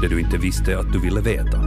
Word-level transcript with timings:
det 0.00 0.08
du 0.08 0.20
inte 0.20 0.38
visste 0.38 0.78
att 0.78 0.92
du 0.92 1.00
ville 1.00 1.20
veta. 1.20 1.58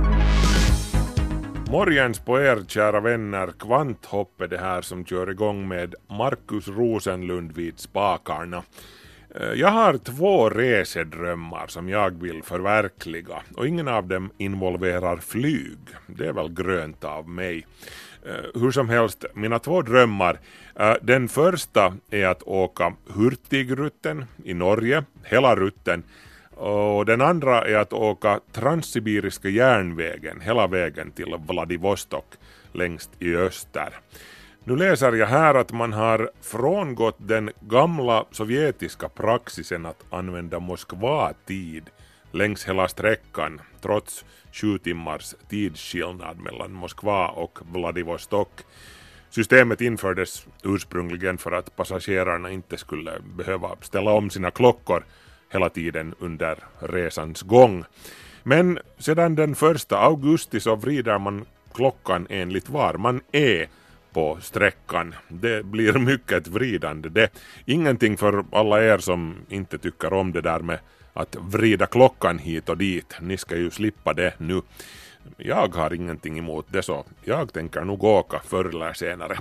Morgens 1.72 2.20
på 2.20 2.42
er 2.42 2.64
kära 2.68 3.00
vänner, 3.00 3.54
Kvanthopp 3.60 4.42
är 4.42 4.48
det 4.48 4.58
här 4.58 4.82
som 4.82 5.06
kör 5.06 5.30
igång 5.30 5.68
med 5.68 5.96
Markus 6.10 6.68
Rosenlund 6.68 7.52
vid 7.52 7.80
spakarna. 7.80 8.64
Eh, 9.36 9.54
jag 9.54 9.68
har 9.68 9.98
två 9.98 10.50
resedrömmar 10.50 11.68
som 11.68 11.90
jag 11.90 12.22
vill 12.22 12.44
förverkliga 12.44 13.42
och 13.56 13.68
ingen 13.68 13.88
av 13.88 14.08
dem 14.08 14.32
involverar 14.38 15.18
flyg. 15.18 15.80
Det 16.08 16.28
är 16.28 16.34
väl 16.34 16.54
grönt 16.54 17.04
av 17.04 17.30
mig. 17.30 17.66
Eh, 18.26 18.62
hur 18.62 18.72
som 18.72 18.90
helst, 18.90 19.26
mina 19.34 19.60
två 19.60 19.82
drömmar. 19.82 20.40
Eh, 20.76 20.96
den 21.02 21.28
första 21.28 21.94
är 22.10 22.26
att 22.26 22.44
åka 22.44 22.94
Hurtigrutten 23.08 24.26
i 24.44 24.54
Norge, 24.54 25.04
hela 25.24 25.56
rutten. 25.56 26.04
Och 26.56 27.06
den 27.06 27.22
andra 27.22 27.62
är 27.62 27.76
att 27.76 27.94
åka 27.94 28.40
Transsibiriska 28.52 29.50
järnvägen 29.50 30.42
hela 30.42 30.68
vägen 30.68 31.12
till 31.12 31.36
Vladivostok 31.48 32.26
längst 32.72 33.10
i 33.20 33.36
öster. 33.36 33.90
Nu 34.64 34.76
läser 34.76 35.12
jag 35.12 35.28
här 35.28 35.56
att 35.56 35.72
man 35.72 35.94
har 35.94 36.32
frångått 36.42 37.18
den 37.18 37.52
gamla 37.60 38.26
sovjetiska 38.32 39.10
praxisen 39.10 39.86
att 39.86 40.06
använda 40.10 40.60
Moskva-tid 40.60 41.90
längs 42.32 42.68
hela 42.68 42.88
sträckan 42.88 43.62
trots 43.82 44.26
sju 44.52 44.78
timmars 44.78 45.36
tidsskillnad 45.50 46.40
mellan 46.40 46.74
Moskva 46.74 47.28
och 47.28 47.60
Vladivostok. 47.72 48.50
Systemet 49.30 49.82
infördes 49.82 50.48
ursprungligen 50.64 51.38
för 51.38 51.52
att 51.52 51.76
passagerarna 51.76 52.52
inte 52.52 52.78
skulle 52.78 53.12
behöva 53.38 53.76
ställa 53.82 54.12
om 54.12 54.30
sina 54.30 54.52
klockor 54.52 55.04
hela 55.54 55.70
tiden 55.70 56.16
under 56.20 56.58
resans 56.80 57.42
gång. 57.42 57.86
Men 58.44 58.80
sedan 58.98 59.36
den 59.36 59.56
första 59.56 59.98
augusti 59.98 60.60
så 60.60 60.76
vrider 60.76 61.20
man 61.20 61.46
klockan 61.74 62.28
enligt 62.30 62.70
var 62.70 62.94
man 62.94 63.22
är 63.32 63.68
på 64.14 64.38
sträckan. 64.42 65.16
Det 65.28 65.66
blir 65.66 65.94
mycket 65.94 66.48
vridande 66.48 67.10
det. 67.10 67.30
Ingenting 67.66 68.18
för 68.18 68.46
alla 68.52 68.84
er 68.84 68.98
som 68.98 69.36
inte 69.50 69.78
tycker 69.78 70.14
om 70.14 70.32
det 70.32 70.42
där 70.42 70.60
med 70.60 70.80
att 71.14 71.36
vrida 71.36 71.86
klockan 71.86 72.40
hit 72.40 72.70
och 72.70 72.78
dit. 72.78 73.16
Ni 73.22 73.38
ska 73.38 73.56
ju 73.56 73.72
slippa 73.72 74.14
det 74.14 74.34
nu. 74.38 74.62
Jag 75.38 75.76
har 75.76 75.94
ingenting 75.94 76.38
emot 76.38 76.66
det 76.70 76.84
så 76.84 77.06
jag 77.24 77.54
tänker 77.54 77.82
nog 77.82 78.04
åka 78.04 78.40
förr 78.40 78.66
eller 78.66 78.94
senare. 78.94 79.38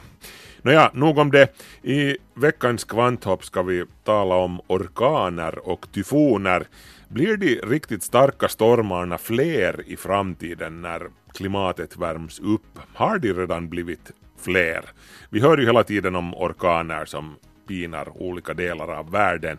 Nåja, 0.65 0.91
nog 0.95 1.19
om 1.19 1.31
det. 1.31 1.49
I 1.83 2.17
veckans 2.35 2.85
kvanthopp 2.85 3.45
ska 3.45 3.63
vi 3.63 3.85
tala 4.05 4.35
om 4.35 4.61
orkaner 4.67 5.69
och 5.69 5.87
tyfoner. 5.93 6.67
Blir 7.09 7.37
de 7.37 7.55
riktigt 7.57 8.03
starka 8.03 8.49
stormarna 8.49 9.19
fler 9.19 9.83
i 9.87 9.97
framtiden 9.97 10.83
när 10.83 11.03
klimatet 11.35 11.97
värms 11.97 12.41
upp? 12.41 12.79
Har 12.95 13.19
de 13.19 13.33
redan 13.33 13.69
blivit 13.69 14.11
fler? 14.41 14.85
Vi 15.31 15.41
hör 15.41 15.59
ju 15.59 15.67
hela 15.67 15.85
tiden 15.85 16.17
om 16.17 16.35
orkaner 16.35 17.05
som 17.05 17.37
pinar 17.69 18.23
olika 18.23 18.55
delar 18.55 18.89
av 18.89 19.11
världen. 19.11 19.59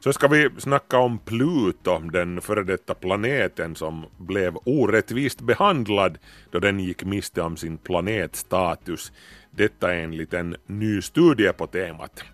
Så 0.00 0.12
ska 0.12 0.28
vi 0.28 0.48
snacka 0.58 0.98
om 0.98 1.18
Pluto, 1.18 1.98
den 1.98 2.40
före 2.40 2.62
detta 2.62 2.94
planeten 2.94 3.74
som 3.76 4.06
blev 4.18 4.56
orättvist 4.64 5.40
behandlad 5.40 6.18
då 6.50 6.58
den 6.58 6.80
gick 6.80 7.04
miste 7.04 7.42
om 7.42 7.56
sin 7.56 7.78
planetstatus. 7.78 9.12
Detta 9.50 9.94
enligt 9.94 10.34
en 10.34 10.56
ny 10.66 11.02
studie 11.02 11.52
på 11.52 11.66
temat. 11.66 12.24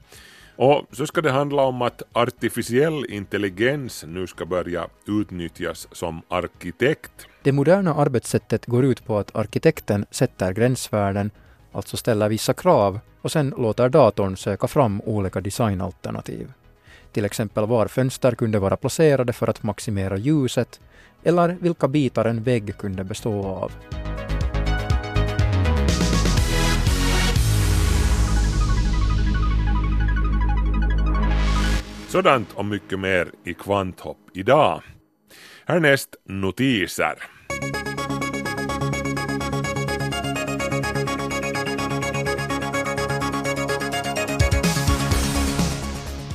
Och 0.57 0.87
så 0.93 1.07
ska 1.07 1.21
det 1.21 1.31
handla 1.31 1.63
om 1.63 1.83
att 1.83 2.03
artificiell 2.13 3.07
intelligens 3.09 4.05
nu 4.09 4.27
ska 4.27 4.47
börja 4.47 4.87
utnyttjas 5.07 5.89
som 5.93 6.23
arkitekt. 6.29 7.27
Det 7.43 7.53
moderna 7.53 7.95
arbetssättet 7.95 8.67
går 8.67 8.85
ut 8.85 9.05
på 9.07 9.19
att 9.19 9.37
arkitekten 9.37 10.07
sätter 10.11 10.53
gränsvärden, 10.53 11.31
alltså 11.73 11.97
ställer 11.97 12.29
vissa 12.29 12.55
krav 12.55 13.01
och 13.23 13.33
sen 13.33 13.55
låter 13.59 13.89
datorn 13.89 14.37
söka 14.37 14.67
fram 14.67 15.01
olika 15.01 15.41
designalternativ. 15.41 16.53
Till 17.13 17.25
exempel 17.25 17.67
var 17.67 17.87
fönster 17.87 18.33
kunde 18.35 18.59
vara 18.59 18.77
placerade 18.77 19.33
för 19.33 19.51
att 19.51 19.63
maximera 19.63 20.17
ljuset 20.17 20.81
eller 21.23 21.57
vilka 21.61 21.89
bitar 21.89 22.25
en 22.25 22.43
vägg 22.43 22.79
kunde 22.79 23.05
bestå 23.05 23.45
av. 23.45 23.73
Sådant 32.09 32.53
och 32.55 32.65
mycket 32.65 32.99
mer 32.99 33.31
i 33.45 33.55
Kvanthopp 33.55 34.19
idag. 34.35 34.83
Härnäst 35.67 36.17
notiser. 36.25 37.36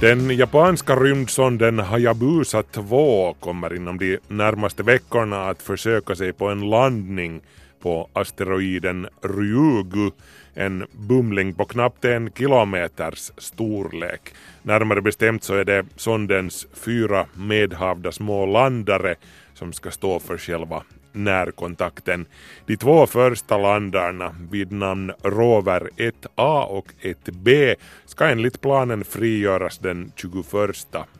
Den 0.02 0.38
japanska 0.38 0.96
rymdsonden 0.96 1.80
Hayabusa 1.80 2.64
2 2.64 3.34
kommer 3.40 3.76
inom 3.76 3.98
de 3.98 4.18
närmaste 4.28 4.84
veckorna 4.84 5.50
att 5.50 5.62
försöka 5.62 6.16
sig 6.16 6.34
på 6.34 6.48
en 6.48 6.70
landning 6.70 7.42
på 7.82 8.10
asteroiden 8.14 9.08
Ryugu, 9.22 10.12
en 10.54 10.86
bumling 10.92 11.54
på 11.54 11.66
knappt 11.66 12.06
en 12.06 12.32
kilometers 12.32 13.32
storlek. 13.38 14.22
Närmare 14.64 15.02
bestämt 15.02 15.44
så 15.44 15.56
är 15.56 15.66
det 15.66 15.86
sondens 15.96 16.68
fyra 16.74 17.26
medhavda 17.34 18.12
små 18.12 18.46
landare 18.46 19.16
som 19.54 19.74
ska 19.74 19.92
stå 19.92 20.20
för 20.20 20.38
själva 20.38 20.84
närkontakten. 21.12 22.26
De 22.66 22.78
två 22.78 23.08
första 23.08 23.58
landarna 23.58 24.36
vid 24.52 24.72
namn 24.72 25.12
Rover 25.24 25.90
1A 25.98 26.64
och 26.64 26.88
1B 27.02 27.76
ska 28.06 28.26
enligt 28.26 28.62
planen 28.62 29.04
frigöras 29.04 29.78
den 29.78 30.12
21 30.16 30.46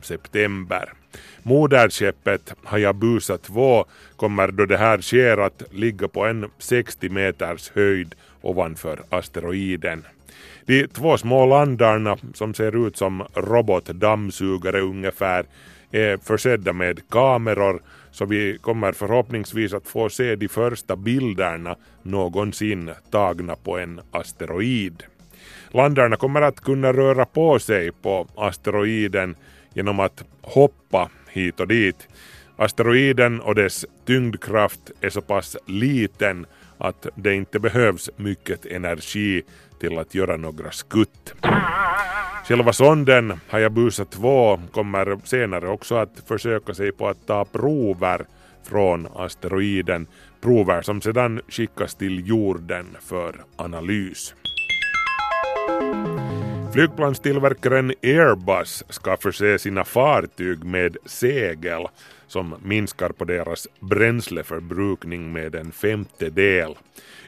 september. 0.00 0.92
Moderskeppet 1.42 2.54
Hayabusa 2.64 3.38
2 3.38 3.84
kommer 4.16 4.48
då 4.48 4.66
det 4.66 4.76
här 4.76 5.00
sker 5.00 5.38
att 5.38 5.62
ligga 5.70 6.08
på 6.08 6.24
en 6.24 6.50
60 6.58 7.08
meters 7.08 7.70
höjd 7.74 8.14
ovanför 8.42 9.00
asteroiden. 9.08 10.04
De 10.66 10.86
två 10.86 11.18
små 11.18 11.46
landarna 11.46 12.18
som 12.34 12.54
ser 12.54 12.86
ut 12.86 12.96
som 12.96 13.26
robotdammsugare 13.34 14.80
ungefär 14.80 15.44
är 15.90 16.16
försedda 16.16 16.72
med 16.72 17.00
kameror 17.08 17.82
så 18.12 18.24
vi 18.24 18.58
kommer 18.58 18.92
förhoppningsvis 18.92 19.72
att 19.72 19.88
få 19.88 20.08
se 20.08 20.36
de 20.36 20.48
första 20.48 20.96
bilderna 20.96 21.76
någonsin 22.02 22.90
tagna 23.10 23.56
på 23.56 23.78
en 23.78 24.00
asteroid. 24.10 25.02
Landarna 25.70 26.16
kommer 26.16 26.42
att 26.42 26.60
kunna 26.60 26.92
röra 26.92 27.24
på 27.24 27.58
sig 27.58 27.92
på 27.92 28.28
asteroiden 28.36 29.36
genom 29.74 30.00
att 30.00 30.24
hoppa 30.40 31.10
hit 31.28 31.60
och 31.60 31.68
dit. 31.68 32.08
Asteroiden 32.56 33.40
och 33.40 33.54
dess 33.54 33.86
tyngdkraft 34.06 34.90
är 35.00 35.10
så 35.10 35.20
pass 35.20 35.56
liten 35.66 36.46
att 36.78 37.06
det 37.14 37.34
inte 37.34 37.58
behövs 37.58 38.10
mycket 38.16 38.66
energi 38.66 39.42
till 39.80 39.98
att 39.98 40.14
göra 40.14 40.36
några 40.36 40.70
skutt. 40.70 41.34
Själva 42.44 42.72
sonden 42.72 43.40
Hayabusa 43.48 44.04
2 44.04 44.60
kommer 44.72 45.18
senare 45.24 45.68
också 45.68 45.94
att 45.94 46.22
försöka 46.26 46.74
sig 46.74 46.92
på 46.92 47.08
att 47.08 47.26
ta 47.26 47.44
prover 47.44 48.26
från 48.62 49.08
asteroiden, 49.14 50.06
prover 50.40 50.82
som 50.82 51.00
sedan 51.00 51.40
skickas 51.48 51.94
till 51.94 52.28
jorden 52.28 52.96
för 53.00 53.44
analys. 53.56 54.34
Flygplanstillverkaren 56.72 57.94
Airbus 58.02 58.84
ska 58.88 59.16
förse 59.16 59.58
sina 59.58 59.84
fartyg 59.84 60.64
med 60.64 60.96
segel 61.06 61.86
som 62.26 62.54
minskar 62.62 63.08
på 63.08 63.24
deras 63.24 63.68
bränsleförbrukning 63.80 65.32
med 65.32 65.54
en 65.54 65.72
femtedel. 65.72 66.74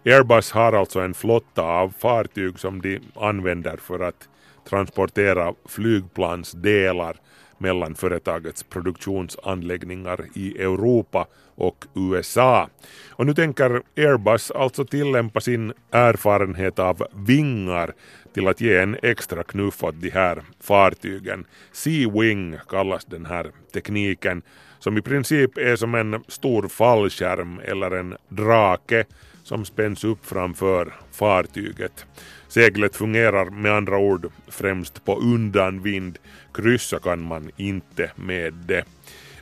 Airbus 0.04 0.52
har 0.52 0.72
alltså 0.72 1.00
en 1.00 1.14
flotta 1.14 1.62
av 1.62 1.94
fartyg 1.98 2.58
som 2.58 2.80
de 2.80 3.00
använder 3.14 3.76
för 3.76 4.00
att 4.00 4.28
transportera 4.64 5.54
flygplansdelar 5.64 7.16
mellan 7.58 7.94
företagets 7.94 8.62
produktionsanläggningar 8.62 10.24
i 10.34 10.62
Europa 10.62 11.26
och 11.54 11.84
USA. 11.94 12.68
Och 13.10 13.26
nu 13.26 13.34
tänker 13.34 13.82
Airbus 13.96 14.50
alltså 14.50 14.84
tillämpa 14.84 15.40
sin 15.40 15.72
erfarenhet 15.90 16.78
av 16.78 17.06
vingar 17.14 17.92
till 18.34 18.48
att 18.48 18.60
ge 18.60 18.76
en 18.78 18.96
extra 19.02 19.42
knuff 19.42 19.84
åt 19.84 20.00
de 20.00 20.10
här 20.10 20.42
fartygen. 20.60 21.44
Sea 21.72 22.10
Wing 22.10 22.56
kallas 22.68 23.04
den 23.04 23.26
här 23.26 23.50
tekniken 23.72 24.42
som 24.78 24.98
i 24.98 25.02
princip 25.02 25.58
är 25.58 25.76
som 25.76 25.94
en 25.94 26.24
stor 26.28 26.68
fallskärm 26.68 27.60
eller 27.64 27.90
en 27.90 28.16
drake 28.28 29.04
som 29.44 29.64
spänns 29.64 30.04
upp 30.04 30.26
framför 30.26 30.92
fartyget. 31.12 32.06
Seglet 32.48 32.96
fungerar 32.96 33.50
med 33.50 33.72
andra 33.72 33.98
ord 33.98 34.30
främst 34.48 35.04
på 35.04 35.18
undanvind. 35.18 36.18
Kryssa 36.54 36.98
kan 36.98 37.20
man 37.22 37.50
inte 37.56 38.10
med 38.16 38.54
det. 38.54 38.84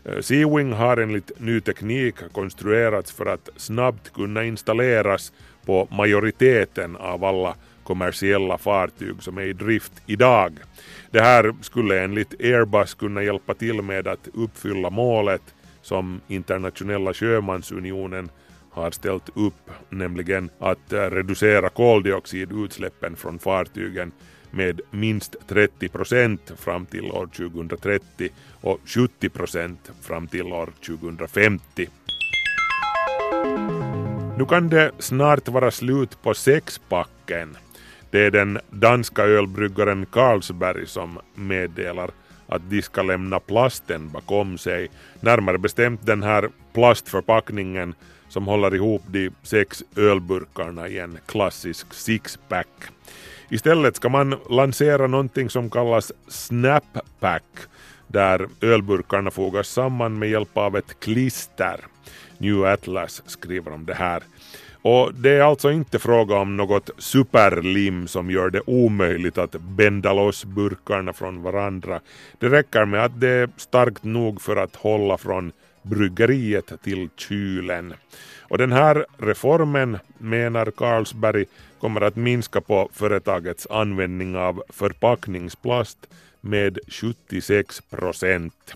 Eh, 0.05 0.21
Seawing 0.21 0.73
har 0.73 0.97
enligt 0.97 1.41
ny 1.41 1.61
teknik 1.61 2.15
konstruerats 2.33 3.13
för 3.13 3.27
att 3.27 3.49
snabbt 3.57 4.13
kunna 4.13 4.45
installeras 4.45 5.33
på 5.67 5.89
majoriteten 5.91 6.97
av 6.97 7.25
alla 7.25 7.55
kommersiella 7.85 8.59
fartyg 8.59 9.23
som 9.23 9.39
är 9.39 9.43
i 9.43 9.53
drift 9.53 9.93
idag. 10.07 10.59
Det 11.11 11.21
här 11.21 11.55
skulle 11.61 12.01
enligt 12.01 12.41
Airbus 12.41 12.95
kunna 12.95 13.23
hjälpa 13.23 13.55
till 13.55 13.83
med 13.83 14.09
att 14.09 14.29
uppfylla 14.35 14.91
målet 14.91 15.43
som 15.83 16.21
internationella 16.29 17.15
sjömansunionen 17.15 18.31
har 18.73 18.91
ställt 18.91 19.31
upp, 19.35 19.71
nämligen 19.89 20.51
att 20.59 20.93
eh, 20.93 21.01
reducera 21.01 21.69
koldioxidutsläppen 21.69 23.17
från 23.17 23.39
fartygen 23.39 24.13
med 24.51 24.81
minst 24.91 25.37
30 25.49 25.89
procent 25.89 26.53
fram 26.57 26.87
till 26.87 27.05
år 27.05 27.29
2030 27.37 28.29
och 28.61 28.81
70 28.85 29.29
procent 29.29 29.91
fram 30.01 30.27
till 30.27 30.53
år 30.53 30.73
2050. 30.87 31.89
Nu 34.39 34.45
kan 34.49 34.69
det 34.69 34.91
snart 34.99 35.49
vara 35.49 35.71
slut 35.71 36.23
på 36.23 36.35
sexpacken. 36.35 37.57
Det 38.11 38.27
är 38.27 38.31
den 38.31 38.59
danska 38.71 39.23
ölbryggaren 39.23 40.07
Carlsberg 40.07 40.87
som 40.87 41.19
meddelar 41.35 42.11
att 42.47 42.71
de 42.71 42.83
ska 42.83 43.03
lämna 43.03 43.41
plasten 43.41 44.11
bakom 44.11 44.59
sig. 44.59 44.91
Närmare 45.21 45.59
bestämt 45.59 46.07
den 46.07 46.23
här 46.23 46.51
plastförpackningen 46.73 47.95
som 48.29 48.47
håller 48.47 48.75
ihop 48.75 49.03
de 49.07 49.31
sex 49.43 49.83
ölburkarna 49.97 50.89
i 50.89 50.99
en 50.99 51.19
klassisk 51.27 51.95
sixpack. 51.95 52.69
Istället 53.49 53.97
ska 53.97 54.09
man 54.09 54.39
lansera 54.51 55.07
någonting 55.07 55.51
som 55.51 55.71
kallas 55.71 56.13
Snappack 56.29 57.45
där 58.07 58.49
ölburkarna 58.61 59.31
fogas 59.31 59.69
samman 59.69 60.19
med 60.19 60.31
hjälp 60.31 60.57
av 60.57 60.77
ett 60.77 61.01
klister. 61.01 61.81
New 62.39 62.65
Atlas 62.65 63.23
skriver 63.27 63.73
om 63.73 63.87
det 63.87 63.95
här. 63.95 64.23
Och 64.83 65.15
det 65.15 65.31
är 65.31 65.41
alltså 65.41 65.71
inte 65.71 65.99
fråga 65.99 66.37
om 66.37 66.57
något 66.57 66.91
superlim 66.99 68.09
som 68.09 68.31
gör 68.31 68.51
det 68.51 68.61
omöjligt 68.67 69.39
att 69.39 69.53
bända 69.53 70.13
loss 70.13 70.45
burkarna 70.45 71.13
från 71.13 71.43
varandra. 71.43 72.01
Det 72.39 72.49
räcker 72.49 72.85
med 72.85 73.05
att 73.05 73.21
det 73.21 73.29
är 73.29 73.49
starkt 73.57 74.05
nog 74.05 74.41
för 74.41 74.57
att 74.57 74.77
hålla 74.77 75.19
från 75.19 75.53
bryggeriet 75.83 76.73
till 76.83 77.09
kylen. 77.17 77.95
Och 78.41 78.59
den 78.59 78.73
här 78.73 79.07
reformen, 79.19 79.99
menar 80.19 80.71
Carlsberg, 80.71 81.45
kommer 81.81 82.01
att 82.01 82.17
minska 82.17 82.61
på 82.61 82.89
företagets 82.93 83.67
användning 83.71 84.37
av 84.37 84.63
förpackningsplast 84.69 85.99
med 86.43 86.79
76 86.89 87.81
procent. 87.81 88.75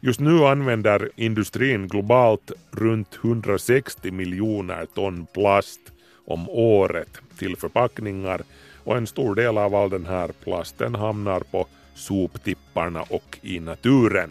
Just 0.00 0.20
nu 0.20 0.46
använder 0.46 1.10
industrin 1.16 1.88
globalt 1.88 2.52
runt 2.70 3.18
160 3.24 4.10
miljoner 4.10 4.86
ton 4.94 5.26
plast 5.34 5.80
om 6.26 6.48
året 6.48 7.20
till 7.38 7.56
förpackningar 7.56 8.42
och 8.84 8.96
en 8.96 9.06
stor 9.06 9.34
del 9.34 9.58
av 9.58 9.74
all 9.74 9.90
den 9.90 10.06
här 10.06 10.30
plasten 10.44 10.94
hamnar 10.94 11.40
på 11.40 11.66
soptipparna 11.94 13.02
och 13.02 13.38
i 13.42 13.60
naturen. 13.60 14.30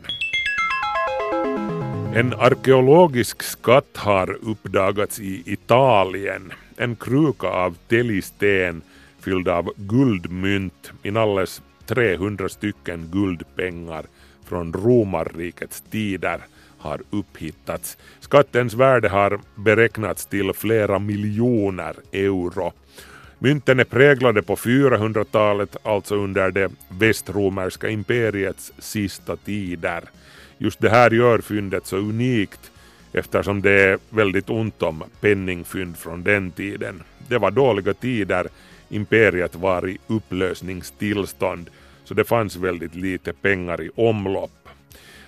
En 2.15 2.33
arkeologisk 2.33 3.43
skatt 3.43 3.97
har 3.97 4.37
uppdagats 4.41 5.19
i 5.19 5.43
Italien. 5.45 6.51
En 6.77 6.95
kruka 6.95 7.47
av 7.47 7.77
täljsten 7.87 8.81
fylld 9.23 9.47
av 9.47 9.71
guldmynt, 9.75 10.91
inalles 11.03 11.61
300 11.85 12.49
stycken 12.49 13.09
guldpengar 13.11 14.05
från 14.45 14.73
romarrikets 14.73 15.83
tider 15.91 16.39
har 16.77 17.01
upphittats. 17.09 17.97
Skattens 18.19 18.73
värde 18.73 19.09
har 19.09 19.39
beräknats 19.55 20.25
till 20.25 20.53
flera 20.53 20.99
miljoner 20.99 21.95
euro. 22.11 22.73
Mynten 23.39 23.79
är 23.79 23.83
präglade 23.83 24.41
på 24.41 24.55
400-talet, 24.55 25.77
alltså 25.83 26.15
under 26.15 26.51
det 26.51 26.71
västromerska 26.89 27.89
imperiets 27.89 28.73
sista 28.79 29.35
tider. 29.35 30.03
Just 30.57 30.79
det 30.79 30.89
här 30.89 31.11
gör 31.11 31.39
fyndet 31.39 31.85
så 31.85 31.97
unikt 31.97 32.71
eftersom 33.13 33.61
det 33.61 33.71
är 33.71 33.99
väldigt 34.09 34.49
ont 34.49 34.83
om 34.83 35.03
penningfynd 35.21 35.97
från 35.97 36.23
den 36.23 36.51
tiden. 36.51 37.03
Det 37.27 37.37
var 37.37 37.51
dåliga 37.51 37.93
tider, 37.93 38.47
imperiet 38.89 39.55
var 39.55 39.89
i 39.89 39.97
upplösningstillstånd 40.07 41.69
så 42.03 42.13
det 42.13 42.23
fanns 42.23 42.55
väldigt 42.55 42.95
lite 42.95 43.33
pengar 43.33 43.81
i 43.81 43.89
omlopp. 43.95 44.69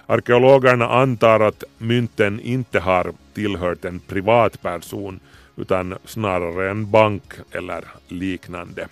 Arkeologerna 0.07 0.89
antar 0.89 1.39
att 1.39 1.63
mynten 1.77 2.39
inte 2.39 2.79
har 2.79 3.13
tillhört 3.33 3.85
en 3.85 3.99
privatperson 3.99 5.19
utan 5.55 5.95
snarare 6.05 6.69
en 6.69 6.91
bank 6.91 7.33
eller 7.51 7.83
liknande. 8.07 8.87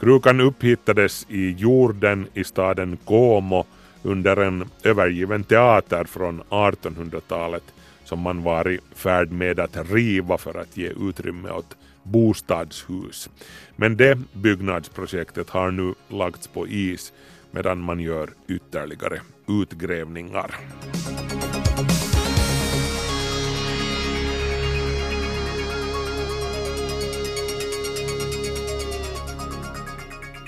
Krukan 0.00 0.40
upphittades 0.40 1.26
i 1.28 1.50
jorden 1.50 2.26
i 2.34 2.44
staden 2.44 2.98
Como 3.04 3.66
under 4.02 4.36
en 4.36 4.64
övergiven 4.84 5.44
teater 5.44 6.04
från 6.04 6.42
1800-talet 6.42 7.64
som 8.04 8.20
man 8.20 8.42
var 8.42 8.70
i 8.70 8.78
färd 8.94 9.30
med 9.30 9.60
att 9.60 9.90
riva 9.90 10.38
för 10.38 10.60
att 10.60 10.76
ge 10.76 10.92
utrymme 11.08 11.50
åt 11.50 11.76
bostadshus. 12.10 13.28
Men 13.76 13.96
det 13.96 14.18
byggnadsprojektet 14.32 15.50
har 15.50 15.70
nu 15.70 15.94
lagts 16.08 16.46
på 16.46 16.66
is 16.66 17.12
medan 17.50 17.80
man 17.80 18.00
gör 18.00 18.30
ytterligare 18.48 19.20
utgrävningar. 19.46 20.54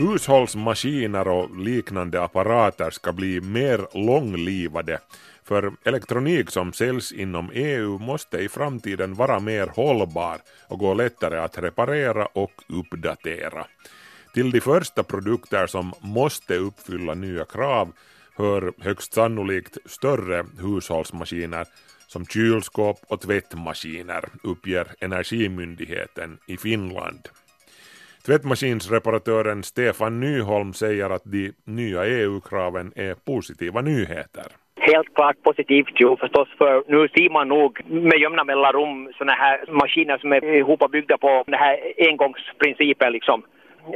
Hushållsmaskiner 0.01 1.29
och 1.29 1.59
liknande 1.59 2.23
apparater 2.23 2.91
ska 2.91 3.13
bli 3.13 3.41
mer 3.41 4.05
långlivade 4.07 4.99
för 5.51 5.73
elektronik 5.85 6.51
som 6.51 6.73
säljs 6.73 7.13
inom 7.13 7.51
EU 7.55 7.99
måste 7.99 8.39
i 8.39 8.49
framtiden 8.49 9.15
vara 9.15 9.41
mer 9.41 9.67
hållbar 9.67 10.39
och 10.69 10.79
gå 10.79 10.95
lättare 10.95 11.39
att 11.39 11.59
reparera 11.59 12.27
och 12.27 12.53
uppdatera. 12.69 13.67
Till 14.35 14.51
de 14.51 14.61
första 14.61 15.03
produkter 15.03 15.67
som 15.67 15.93
måste 16.01 16.57
uppfylla 16.57 17.15
nya 17.15 17.45
krav 17.45 17.93
hör 18.37 18.73
högst 18.79 19.13
sannolikt 19.13 19.79
större 19.87 20.47
hushållsmaskiner 20.59 21.67
som 22.07 22.27
kylskåp 22.27 22.99
och 23.09 23.21
tvättmaskiner, 23.21 24.25
uppger 24.43 24.95
Energimyndigheten 25.01 26.39
i 26.47 26.57
Finland. 26.57 27.29
Tvättmaskinsreparatören 28.27 29.63
Stefan 29.63 30.21
Nyholm 30.21 30.73
säger 30.73 31.11
att 31.11 31.23
de 31.25 31.53
nya 31.65 32.07
EU-kraven 32.07 32.93
är 32.97 33.15
positiva 33.15 33.81
nyheter. 33.81 34.47
Helt 34.81 35.15
klart 35.15 35.43
positivt 35.43 36.01
ju 36.01 36.17
förstås, 36.17 36.49
för 36.59 36.85
nu 36.89 37.09
ser 37.09 37.31
man 37.33 37.49
nog 37.49 37.81
med 37.87 38.19
jämna 38.21 38.45
mellanrum 38.45 39.13
sådana 39.19 39.33
här 39.33 39.65
maskiner 39.81 40.19
som 40.19 40.33
är 40.33 40.45
ihopbyggda 40.45 41.19
på 41.19 41.45
den 41.47 41.55
här 41.55 41.77
engångsprincipen 42.11 43.13
liksom. 43.13 43.43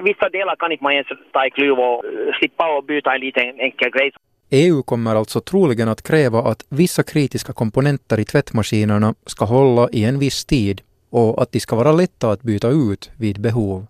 Vissa 0.03 0.29
delar 0.29 0.57
kan 0.57 0.73
inte 0.73 0.85
man 0.85 0.93
ens 0.93 1.07
ta 1.33 1.47
i 1.47 1.51
klyv 1.51 1.73
och 1.73 2.05
slippa 2.39 2.77
och 2.77 2.85
byta 2.85 3.15
en 3.15 3.21
liten 3.21 3.61
enkel 3.61 3.91
grej. 3.91 4.11
EU 4.51 4.83
kommer 4.83 5.15
alltså 5.15 5.41
troligen 5.41 5.89
att 5.89 6.03
kräva 6.03 6.39
att 6.39 6.67
vissa 6.71 7.03
kritiska 7.03 7.53
komponenter 7.53 8.21
i 8.21 8.25
tvättmaskinerna 8.25 9.15
ska 9.27 9.45
hålla 9.45 9.89
i 9.93 10.05
en 10.05 10.19
viss 10.19 10.45
tid 10.45 10.81
och 11.11 11.43
att 11.43 11.53
de 11.53 11.61
ska 11.61 11.77
vara 11.77 11.93
lätta 11.93 12.31
att 12.31 12.43
byta 12.43 12.69
ut 12.69 13.11
vid 13.19 13.41
behov. 13.41 13.87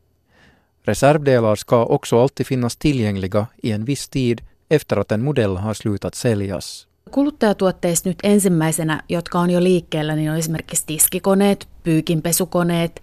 Reservdelar 0.84 1.56
ska 1.56 1.84
också 1.84 2.20
alltid 2.20 2.46
finnas 2.46 2.76
tillgängliga 2.76 3.46
i 3.62 3.72
en 3.72 3.84
viss 3.84 4.08
tid 4.08 4.40
efter 4.68 4.96
att 4.96 5.12
en 5.12 5.22
modell 5.22 5.56
har 5.56 5.74
slutat 5.74 6.14
säljas. 6.14 6.86
Kuluttajatuotteista 7.12 8.08
nyt 8.08 8.18
ensimmäisenä, 8.22 9.02
jotka 9.08 9.38
on 9.38 9.50
jo 9.50 9.62
liikkeellä, 9.62 10.16
niin 10.16 10.30
on 10.30 10.36
esimerkiksi 10.36 10.86
tiskikoneet, 10.86 11.68
pyykinpesukoneet, 11.82 13.02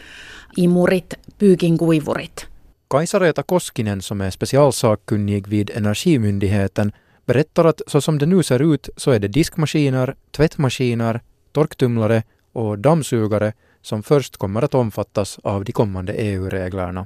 imurit, 0.57 1.13
pyykinkuivurit. 1.37 2.47
Kajsa-Reeta 2.87 3.43
Koskinen 3.43 4.01
som 4.01 4.21
är 4.21 4.31
specialsakkunnig 4.31 5.47
vid 5.49 5.69
Energimyndigheten 5.69 6.91
berättar 7.25 7.65
att 7.65 7.81
så 7.87 8.01
som 8.01 8.17
det 8.17 8.25
nu 8.25 8.43
ser 8.43 8.73
ut 8.73 8.89
så 8.97 9.11
är 9.11 9.19
det 9.19 9.27
diskmaskiner, 9.27 10.15
tvättmaskiner, 10.31 11.21
torktumlare 11.51 12.23
och 12.53 12.79
dammsugare 12.79 13.53
som 13.81 14.03
först 14.03 14.37
kommer 14.37 14.61
att 14.61 14.75
omfattas 14.75 15.39
av 15.43 15.63
de 15.63 15.71
kommande 15.71 16.13
EU-reglerna. 16.13 17.05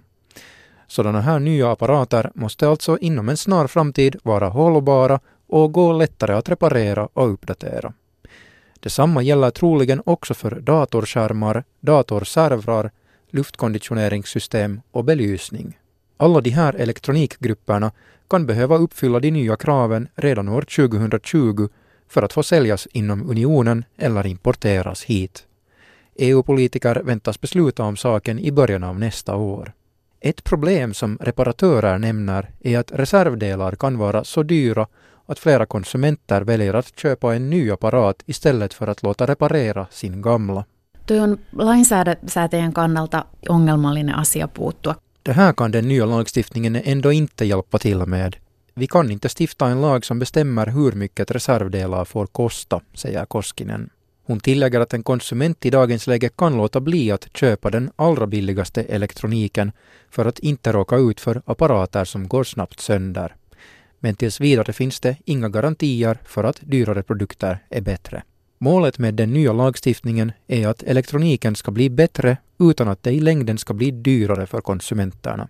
Sådana 0.87 1.21
här 1.21 1.39
nya 1.39 1.71
apparater 1.71 2.31
måste 2.35 2.69
alltså 2.69 2.97
inom 2.97 3.29
en 3.29 3.37
snar 3.37 3.67
framtid 3.67 4.15
vara 4.23 4.47
hållbara 4.47 5.19
och 5.47 5.71
gå 5.71 5.93
lättare 5.93 6.33
att 6.33 6.49
reparera 6.49 7.07
och 7.13 7.33
uppdatera. 7.33 7.93
Detsamma 8.79 9.21
gäller 9.21 9.49
troligen 9.49 10.01
också 10.05 10.33
för 10.33 10.51
datorskärmar, 10.51 11.63
datorservrar, 11.79 12.91
luftkonditioneringssystem 13.29 14.81
och 14.91 15.03
belysning. 15.03 15.77
Alla 16.17 16.41
de 16.41 16.49
här 16.49 16.73
elektronikgrupperna 16.73 17.91
kan 18.29 18.45
behöva 18.45 18.77
uppfylla 18.77 19.19
de 19.19 19.31
nya 19.31 19.55
kraven 19.55 20.07
redan 20.15 20.49
år 20.49 20.61
2020 20.61 21.67
för 22.07 22.23
att 22.23 22.33
få 22.33 22.43
säljas 22.43 22.87
inom 22.91 23.29
unionen 23.29 23.85
eller 23.97 24.27
importeras 24.27 25.03
hit. 25.03 25.45
EU-politiker 26.15 27.01
väntas 27.03 27.41
besluta 27.41 27.83
om 27.83 27.97
saken 27.97 28.39
i 28.39 28.51
början 28.51 28.83
av 28.83 28.99
nästa 28.99 29.35
år. 29.35 29.73
Ett 30.25 30.43
problem 30.43 30.93
som 30.93 31.17
reparatörer 31.21 31.97
nämner 31.97 32.49
är 32.59 32.79
att 32.79 32.91
reservdelar 32.91 33.75
kan 33.75 33.97
vara 33.97 34.23
så 34.23 34.43
dyra 34.43 34.87
att 35.25 35.39
flera 35.39 35.65
konsumenter 35.65 36.41
väljer 36.41 36.73
att 36.73 36.99
köpa 36.99 37.35
en 37.35 37.49
ny 37.49 37.71
apparat 37.71 38.23
istället 38.25 38.73
för 38.73 38.87
att 38.87 39.03
låta 39.03 39.25
reparera 39.27 39.87
sin 39.91 40.21
gamla. 40.21 40.65
Tuo 41.05 41.23
on 41.23 41.37
lainsäätäjän 41.51 42.73
kannalta 42.73 43.23
ongelmallinen 43.49 44.15
asia 44.15 44.47
puuttua. 44.47 44.95
Det 45.23 45.33
här 45.33 45.53
kan 45.53 45.71
den 45.71 45.87
nya 45.87 46.05
lagstiftningen 46.05 46.75
ändå 46.75 47.11
inte 47.11 47.45
hjälpa 47.45 47.77
till 47.77 48.05
med. 48.05 48.35
Vi 48.73 48.87
kan 48.87 49.11
inte 49.11 49.29
stifta 49.29 49.67
en 49.67 49.81
lag 49.81 50.05
som 50.05 50.19
bestämmer 50.19 50.67
hur 50.67 50.91
mycket 50.91 51.31
reservdelar 51.31 52.05
får 52.05 52.25
kosta, 52.25 52.81
säger 52.93 53.25
Koskinen. 53.25 53.89
Hon 54.27 54.39
tillägger 54.39 54.79
att 54.79 54.93
en 54.93 55.03
konsument 55.03 55.65
i 55.65 55.69
dagens 55.69 56.07
läge 56.07 56.29
kan 56.29 56.57
låta 56.57 56.79
bli 56.79 57.11
att 57.11 57.37
köpa 57.37 57.69
den 57.69 57.91
allra 57.95 58.27
billigaste 58.27 58.83
elektroniken 58.83 59.71
för 60.09 60.25
att 60.25 60.39
inte 60.39 60.71
råka 60.71 60.95
ut 60.95 61.21
för 61.21 61.41
apparater 61.45 62.05
som 62.05 62.27
går 62.27 62.43
snabbt 62.43 62.79
sönder. 62.79 63.35
Men 63.99 64.15
tills 64.15 64.41
vidare 64.41 64.73
finns 64.73 64.99
det 64.99 65.17
inga 65.25 65.49
garantier 65.49 66.17
för 66.25 66.43
att 66.43 66.59
dyrare 66.61 67.03
produkter 67.03 67.59
är 67.69 67.81
bättre. 67.81 68.23
Målet 68.57 68.99
med 68.99 69.13
den 69.13 69.33
nya 69.33 69.53
lagstiftningen 69.53 70.31
är 70.47 70.67
att 70.67 70.83
elektroniken 70.83 71.55
ska 71.55 71.71
bli 71.71 71.89
bättre 71.89 72.37
utan 72.59 72.87
att 72.87 73.03
det 73.03 73.11
i 73.11 73.19
längden 73.19 73.57
ska 73.57 73.73
bli 73.73 73.91
dyrare 73.91 74.45
för 74.45 74.61
konsumenterna. 74.61 75.47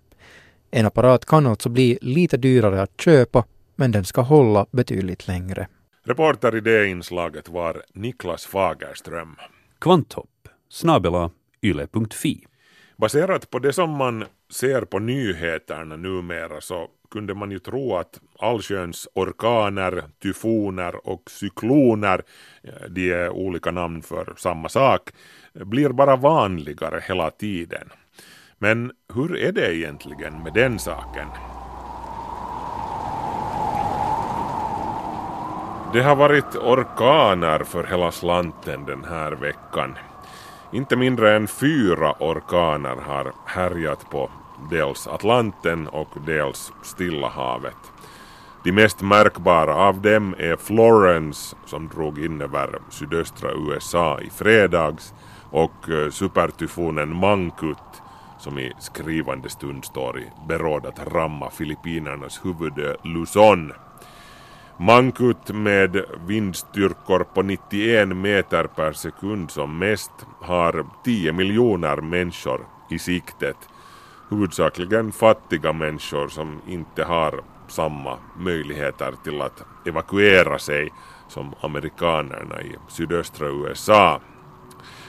En 0.71 0.85
apparat 0.85 1.25
kan 1.25 1.47
alltså 1.47 1.69
bli 1.69 1.97
lite 2.01 2.37
dyrare 2.37 2.81
att 2.81 3.01
köpa, 3.01 3.45
men 3.75 3.91
den 3.91 4.05
ska 4.05 4.21
hålla 4.21 4.65
betydligt 4.71 5.27
längre. 5.27 5.67
Reporter 6.07 6.55
i 6.55 6.59
det 6.59 6.87
inslaget 6.87 7.49
var 7.49 7.81
Niklas 7.93 8.45
Fagerström. 8.45 9.35
Kvanthopp 9.79 10.49
snabela 10.69 11.31
yle.fi. 11.61 12.45
Baserat 12.97 13.49
på 13.49 13.59
det 13.59 13.73
som 13.73 13.89
man 13.89 14.25
ser 14.49 14.81
på 14.81 14.99
nyheterna 14.99 15.95
numera 15.95 16.61
så 16.61 16.87
kunde 17.11 17.33
man 17.33 17.51
ju 17.51 17.59
tro 17.59 17.95
att 17.95 18.19
allsköns 18.39 19.07
orkaner, 19.13 20.03
tyfoner 20.23 21.07
och 21.07 21.31
cykloner, 21.31 22.21
de 22.89 23.11
är 23.11 23.29
olika 23.29 23.71
namn 23.71 24.01
för 24.01 24.33
samma 24.37 24.69
sak, 24.69 25.09
blir 25.53 25.89
bara 25.89 26.15
vanligare 26.15 27.03
hela 27.07 27.31
tiden. 27.31 27.89
Men 28.57 28.91
hur 29.13 29.37
är 29.37 29.51
det 29.51 29.75
egentligen 29.75 30.43
med 30.43 30.53
den 30.53 30.79
saken? 30.79 31.27
Det 35.93 36.01
har 36.01 36.15
varit 36.15 36.55
orkaner 36.55 37.59
för 37.59 37.83
hela 37.83 38.11
slanten 38.11 38.85
den 38.85 39.03
här 39.03 39.31
veckan. 39.31 39.97
Inte 40.71 40.95
mindre 40.95 41.35
än 41.35 41.47
fyra 41.47 42.13
orkaner 42.19 42.95
har 42.95 43.33
härjat 43.45 44.09
på 44.09 44.29
dels 44.69 45.07
Atlanten 45.07 45.87
och 45.87 46.09
dels 46.25 46.73
Stilla 46.81 47.27
havet. 47.27 47.77
De 48.63 48.71
mest 48.71 49.01
märkbara 49.01 49.75
av 49.75 50.01
dem 50.01 50.35
är 50.37 50.55
Florence 50.55 51.55
som 51.65 51.87
drog 51.87 52.25
in 52.25 52.41
över 52.41 52.79
sydöstra 52.89 53.51
USA 53.51 54.19
i 54.21 54.29
fredags 54.29 55.13
och 55.51 55.89
eh, 55.89 56.09
supertyfonen 56.09 57.15
Mankut 57.15 58.01
som 58.39 58.59
i 58.59 58.73
skrivande 58.79 59.49
stund 59.49 59.85
står 59.85 60.19
i 60.19 60.31
beråd 60.47 60.85
att 60.85 61.13
ramma 61.13 61.49
Filippinernas 61.49 62.45
huvudö 62.45 62.95
Luzon. 63.03 63.71
Mankut 64.77 65.49
med 65.53 66.05
vindstyrkor 66.27 67.23
på 67.33 67.41
91 67.41 68.07
meter 68.07 68.63
per 68.63 68.91
sekund 68.91 69.51
som 69.51 69.77
mest 69.79 70.11
har 70.41 70.85
10 71.03 71.31
miljoner 71.31 71.97
människor 71.97 72.67
i 72.89 72.99
siktet. 72.99 73.57
Huvudsakligen 74.29 75.11
fattiga 75.11 75.73
människor 75.73 76.27
som 76.27 76.61
inte 76.67 77.03
har 77.03 77.41
samma 77.67 78.17
möjligheter 78.37 79.13
till 79.23 79.41
att 79.41 79.63
evakuera 79.87 80.59
sig 80.59 80.91
som 81.27 81.53
amerikanerna 81.61 82.61
i 82.61 82.75
sydöstra 82.87 83.47
USA. 83.47 84.21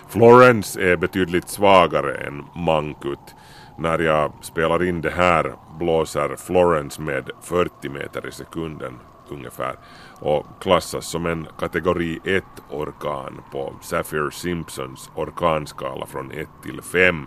Florence 0.08 0.80
är 0.80 0.96
betydligt 0.96 1.49
svagare 1.49 2.14
än 2.14 2.44
Mankut. 2.54 3.35
När 3.78 3.99
jag 3.99 4.32
spelar 4.40 4.85
in 4.85 5.00
det 5.00 5.11
här 5.11 5.52
blåser 5.78 6.37
Florence 6.37 7.02
med 7.02 7.30
40 7.42 7.88
meter 7.88 8.26
i 8.26 8.32
sekunden 8.32 8.99
ungefär 9.30 9.76
och 10.21 10.47
klassas 10.61 11.06
som 11.06 11.26
en 11.26 11.47
kategori 11.59 12.21
1-orkan 12.25 13.42
på 13.52 13.73
Saffir-Simpsons 13.83 15.11
orkanskala 15.14 16.06
från 16.06 16.30
1 16.30 16.49
till 16.62 16.83
5. 16.83 17.26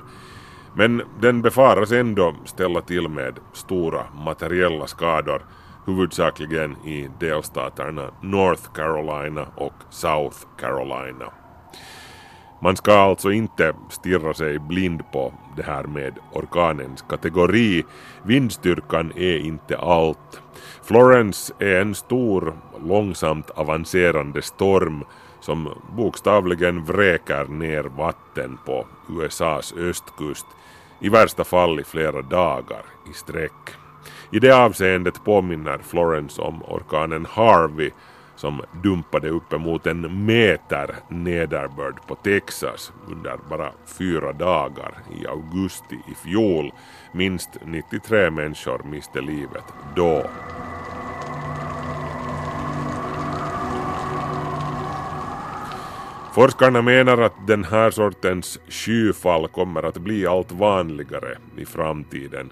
Men 0.73 1.01
den 1.21 1.41
befaras 1.41 1.91
ändå 1.91 2.35
ställa 2.45 2.81
till 2.81 3.07
med 3.07 3.39
stora 3.53 4.03
materiella 4.13 4.87
skador 4.87 5.41
huvudsakligen 5.85 6.75
i 6.85 7.09
delstaterna 7.19 8.11
North 8.21 8.71
Carolina 8.73 9.47
och 9.55 9.73
South 9.89 10.37
Carolina. 10.59 11.33
Man 12.61 12.75
ska 12.75 12.93
alltså 12.93 13.31
inte 13.31 13.73
stirra 13.89 14.33
sig 14.33 14.59
blind 14.59 15.11
på 15.11 15.33
det 15.55 15.63
här 15.63 15.83
med 15.83 16.13
orkanens 16.33 17.01
kategori. 17.01 17.83
Vindstyrkan 18.23 19.11
är 19.15 19.37
inte 19.37 19.77
allt. 19.77 20.41
Florence 20.89 21.53
är 21.59 21.81
en 21.81 21.95
stor, 21.95 22.53
långsamt 22.87 23.49
avancerande 23.49 24.41
storm 24.41 25.03
som 25.39 25.69
bokstavligen 25.95 26.83
vräker 26.83 27.45
ner 27.45 27.83
vatten 27.83 28.57
på 28.65 28.85
USAs 29.09 29.73
östkust, 29.77 30.45
i 30.99 31.09
värsta 31.09 31.43
fall 31.43 31.79
i 31.79 31.83
flera 31.83 32.21
dagar 32.21 32.81
i 33.11 33.13
sträck. 33.13 33.75
I 34.31 34.39
det 34.39 34.51
avseendet 34.51 35.23
påminner 35.23 35.77
Florence 35.77 36.41
om 36.41 36.63
orkanen 36.63 37.25
Harvey 37.25 37.91
som 38.35 38.61
dumpade 38.83 39.29
uppemot 39.29 39.87
en 39.87 40.25
meter 40.25 40.95
nederbörd 41.09 42.07
på 42.07 42.15
Texas 42.15 42.91
under 43.07 43.37
bara 43.49 43.71
fyra 43.85 44.33
dagar 44.33 44.93
i 45.21 45.27
augusti 45.27 45.95
i 46.11 46.15
fjol. 46.15 46.71
Minst 47.13 47.49
93 47.65 48.29
människor 48.29 48.83
miste 48.83 49.21
livet 49.21 49.65
då. 49.95 50.23
Forskarna 56.33 56.81
menar 56.81 57.17
att 57.17 57.47
den 57.47 57.63
här 57.63 57.91
sortens 57.91 58.59
skyfall 58.69 59.47
kommer 59.47 59.83
att 59.83 59.97
bli 59.97 60.27
allt 60.27 60.51
vanligare 60.51 61.37
i 61.57 61.65
framtiden. 61.65 62.49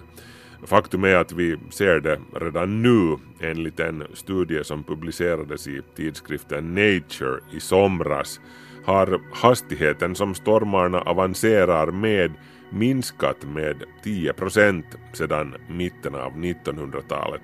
Faktum 0.66 1.04
är 1.04 1.14
att 1.14 1.32
vi 1.32 1.56
ser 1.70 2.00
det 2.00 2.20
redan 2.40 2.82
nu 2.82 3.16
enligt 3.40 3.80
en 3.80 4.04
studie 4.14 4.64
som 4.64 4.84
publicerades 4.84 5.68
i 5.68 5.82
tidskriften 5.96 6.74
Nature 6.74 7.40
i 7.52 7.60
somras 7.60 8.40
har 8.84 9.20
hastigheten 9.32 10.14
som 10.14 10.34
stormarna 10.34 11.00
avancerar 11.00 11.86
med 11.86 12.32
minskat 12.70 13.44
med 13.44 13.82
10 14.04 14.32
procent 14.32 14.86
sedan 15.12 15.54
mitten 15.68 16.14
av 16.14 16.32
1900-talet 16.32 17.42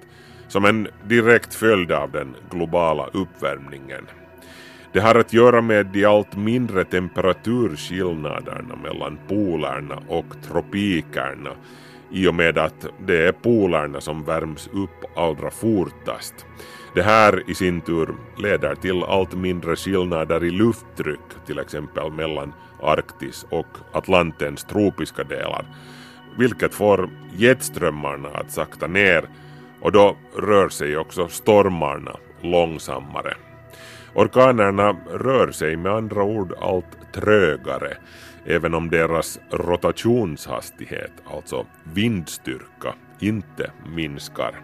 som 0.48 0.64
en 0.64 0.88
direkt 1.04 1.54
följd 1.54 1.92
av 1.92 2.10
den 2.10 2.34
globala 2.50 3.06
uppvärmningen. 3.06 4.06
Det 4.94 5.00
har 5.00 5.14
att 5.14 5.32
göra 5.32 5.60
med 5.60 5.86
de 5.86 6.04
allt 6.04 6.36
mindre 6.36 6.84
temperaturskillnaderna 6.84 8.76
mellan 8.82 9.18
polerna 9.28 9.98
och 10.08 10.24
tropikerna 10.42 11.50
i 12.10 12.26
och 12.26 12.34
med 12.34 12.58
att 12.58 12.86
det 13.06 13.26
är 13.26 13.32
polerna 13.32 14.00
som 14.00 14.24
värms 14.24 14.68
upp 14.72 15.18
allra 15.18 15.50
fortast. 15.50 16.46
Det 16.94 17.02
här 17.02 17.50
i 17.50 17.54
sin 17.54 17.80
tur 17.80 18.08
leder 18.38 18.74
till 18.74 19.02
allt 19.02 19.34
mindre 19.34 19.76
skillnader 19.76 20.44
i 20.44 20.50
lufttryck, 20.50 21.46
till 21.46 21.58
exempel 21.58 22.10
mellan 22.12 22.52
Arktis 22.82 23.46
och 23.50 23.78
Atlantens 23.92 24.64
tropiska 24.64 25.24
delar, 25.24 25.64
vilket 26.38 26.74
får 26.74 27.10
jetströmmarna 27.36 28.28
att 28.28 28.52
sakta 28.52 28.86
ner 28.86 29.24
och 29.80 29.92
då 29.92 30.16
rör 30.36 30.68
sig 30.68 30.96
också 30.96 31.28
stormarna 31.28 32.16
långsammare. 32.42 33.34
Orkanerna 34.14 34.97
rör 35.11 35.50
sig 35.50 35.76
med 35.76 35.92
andra 35.92 36.23
ord 36.23 36.54
allt 36.61 37.12
trögare, 37.12 37.97
även 38.44 38.75
om 38.75 38.90
deras 38.90 39.40
rotationshastighet, 39.50 41.12
alltså 41.25 41.66
vindstyrka, 41.85 42.94
inte 43.21 43.71
minskar. 43.97 44.61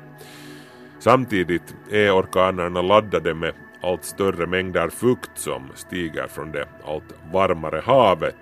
Samtidigt 0.99 1.75
är 1.91 2.11
orkanerna 2.11 2.83
laddade 2.83 3.35
med 3.35 3.55
allt 3.83 4.05
större 4.05 4.47
mängder 4.47 4.89
fukt 4.89 5.31
som 5.35 5.69
stiger 5.75 6.27
från 6.27 6.53
det 6.53 6.69
allt 6.85 7.15
varmare 7.33 7.83
havet. 7.85 8.37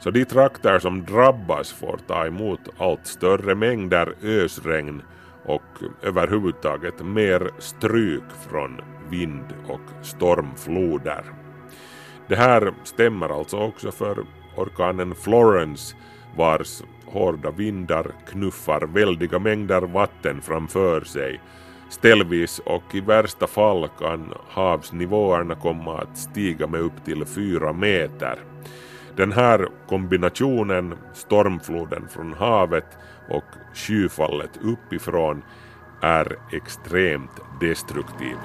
Så 0.00 0.10
de 0.10 0.24
trakter 0.24 0.78
som 0.78 1.04
drabbas 1.04 1.72
får 1.72 1.98
ta 2.06 2.26
emot 2.26 2.60
allt 2.78 3.06
större 3.06 3.54
mängder 3.54 4.14
ösregn 4.22 5.02
och 5.44 5.62
överhuvudtaget 6.02 7.02
mer 7.02 7.50
stryk 7.58 8.30
från 8.50 8.80
vind 9.18 9.54
och 9.68 10.04
stormfloder. 10.06 11.24
Det 12.28 12.36
här 12.36 12.72
stämmer 12.84 13.38
alltså 13.38 13.56
också 13.58 13.92
för 13.92 14.26
orkanen 14.56 15.14
Florence 15.14 15.96
vars 16.36 16.82
hårda 17.06 17.50
vindar 17.50 18.06
knuffar 18.26 18.80
väldiga 18.80 19.38
mängder 19.38 19.82
vatten 19.82 20.40
framför 20.42 21.00
sig. 21.00 21.40
Ställvis 21.90 22.58
och 22.58 22.94
i 22.94 23.00
värsta 23.00 23.46
fall 23.46 23.88
kan 23.98 24.34
havsnivåerna 24.48 25.54
komma 25.54 25.98
att 25.98 26.18
stiga 26.18 26.66
med 26.66 26.80
upp 26.80 27.04
till 27.04 27.24
fyra 27.24 27.72
meter. 27.72 28.38
Den 29.16 29.32
här 29.32 29.68
kombinationen, 29.88 30.94
stormfloden 31.12 32.08
från 32.08 32.32
havet 32.32 32.98
och 33.30 33.44
skyfallet 33.74 34.58
uppifrån, 34.62 35.42
är 36.02 36.36
extremt 36.52 37.40
destruktiv. 37.60 38.36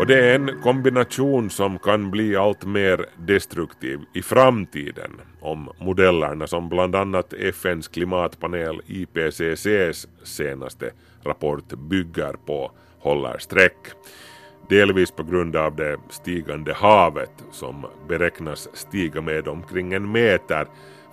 Och 0.00 0.06
det 0.06 0.30
är 0.30 0.34
en 0.34 0.60
kombination 0.62 1.50
som 1.50 1.78
kan 1.78 2.10
bli 2.10 2.36
allt 2.36 2.64
mer 2.64 3.06
destruktiv 3.16 4.00
i 4.14 4.22
framtiden 4.22 5.20
om 5.40 5.70
modellerna 5.78 6.46
som 6.46 6.68
bland 6.68 6.96
annat 6.96 7.32
FNs 7.32 7.88
klimatpanel 7.88 8.80
IPCCs 8.86 10.06
senaste 10.22 10.90
rapport 11.24 11.68
bygger 11.68 12.32
på 12.46 12.70
håller 12.98 13.38
streck. 13.38 13.86
Delvis 14.68 15.10
på 15.10 15.22
grund 15.22 15.56
av 15.56 15.76
det 15.76 15.96
stigande 16.10 16.74
havet 16.74 17.44
som 17.52 17.86
beräknas 18.08 18.68
stiga 18.72 19.20
med 19.20 19.48
omkring 19.48 19.92
en 19.92 20.12
meter 20.12 20.66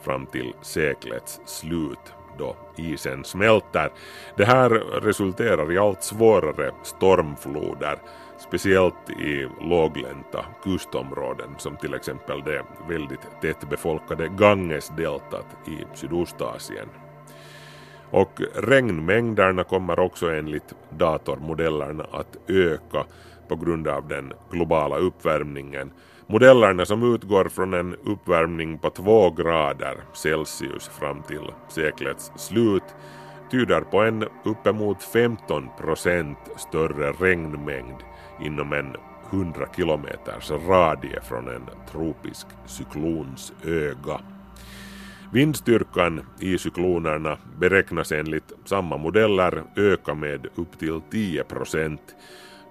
fram 0.04 0.26
till 0.26 0.54
seklets 0.62 1.40
slut 1.46 2.14
då 2.38 2.56
isen 2.78 3.24
smälter. 3.24 3.92
Det 4.38 4.46
här 4.46 4.70
resulterar 5.02 5.72
i 5.72 5.78
allt 5.78 6.04
svårare 6.04 6.72
stormfloder 6.84 7.98
speciellt 8.38 9.10
i 9.10 9.48
låglänta 9.62 10.46
kustområden 10.64 11.50
som 11.58 11.78
till 11.78 11.94
exempel 11.94 12.44
det 12.44 12.64
väldigt 12.90 13.42
tättbefolkade 13.42 14.28
Gangesdeltat 14.28 15.46
i 15.68 15.98
Sydostasien. 15.98 16.88
Och 18.12 18.42
regnmängderna 18.56 19.64
kommer 19.64 20.00
också 20.00 20.32
enligt 20.32 20.74
datormodellerna 20.90 22.06
att 22.12 22.38
öka 22.48 23.06
på 23.48 23.56
grund 23.56 23.88
av 23.88 24.08
den 24.08 24.34
globala 24.52 24.98
uppvärmningen. 24.98 25.92
Modellerna 26.28 26.86
som 26.86 27.14
utgår 27.14 27.46
från 27.46 27.74
en 27.74 27.96
uppvärmning 28.06 28.78
på 28.78 28.90
2 28.90 29.30
grader 29.30 29.98
Celsius 30.14 30.88
fram 30.88 31.24
till 31.24 31.52
seklets 31.68 32.32
slut 32.36 32.84
tyder 33.52 33.82
på 33.82 34.02
en 34.02 34.26
uppemot 34.46 35.04
15 35.04 35.70
procent 35.78 36.38
större 36.58 37.12
regnmängd 37.12 38.04
inom 38.42 38.74
en 38.74 38.96
100 39.32 39.68
kilometers 39.76 40.52
radie 40.52 41.22
från 41.22 41.48
en 41.48 41.70
tropisk 41.92 42.48
cyklons 42.66 43.54
öga. 43.66 44.20
Vindstyrkan 45.32 46.26
i 46.40 46.58
cyklonerna 46.58 47.38
beräknas 47.60 48.12
enligt 48.12 48.54
samma 48.66 48.98
modeller 48.98 49.64
öka 49.76 50.14
med 50.14 50.48
upp 50.56 50.80
till 50.80 51.02
10 51.12 51.44
procent. 51.44 52.02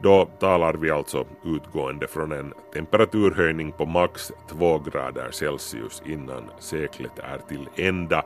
Då 0.03 0.25
talar 0.25 0.75
vi 0.75 0.91
alltså 0.91 1.25
utgående 1.45 2.07
från 2.07 2.33
en 2.33 2.53
temperaturhöjning 2.75 3.73
på 3.73 3.87
max 3.87 4.33
2 4.51 4.79
grader 4.79 5.31
Celsius 5.31 6.03
innan 6.07 6.51
seklet 6.59 7.19
är 7.19 7.39
till 7.49 7.69
ända. 7.77 8.23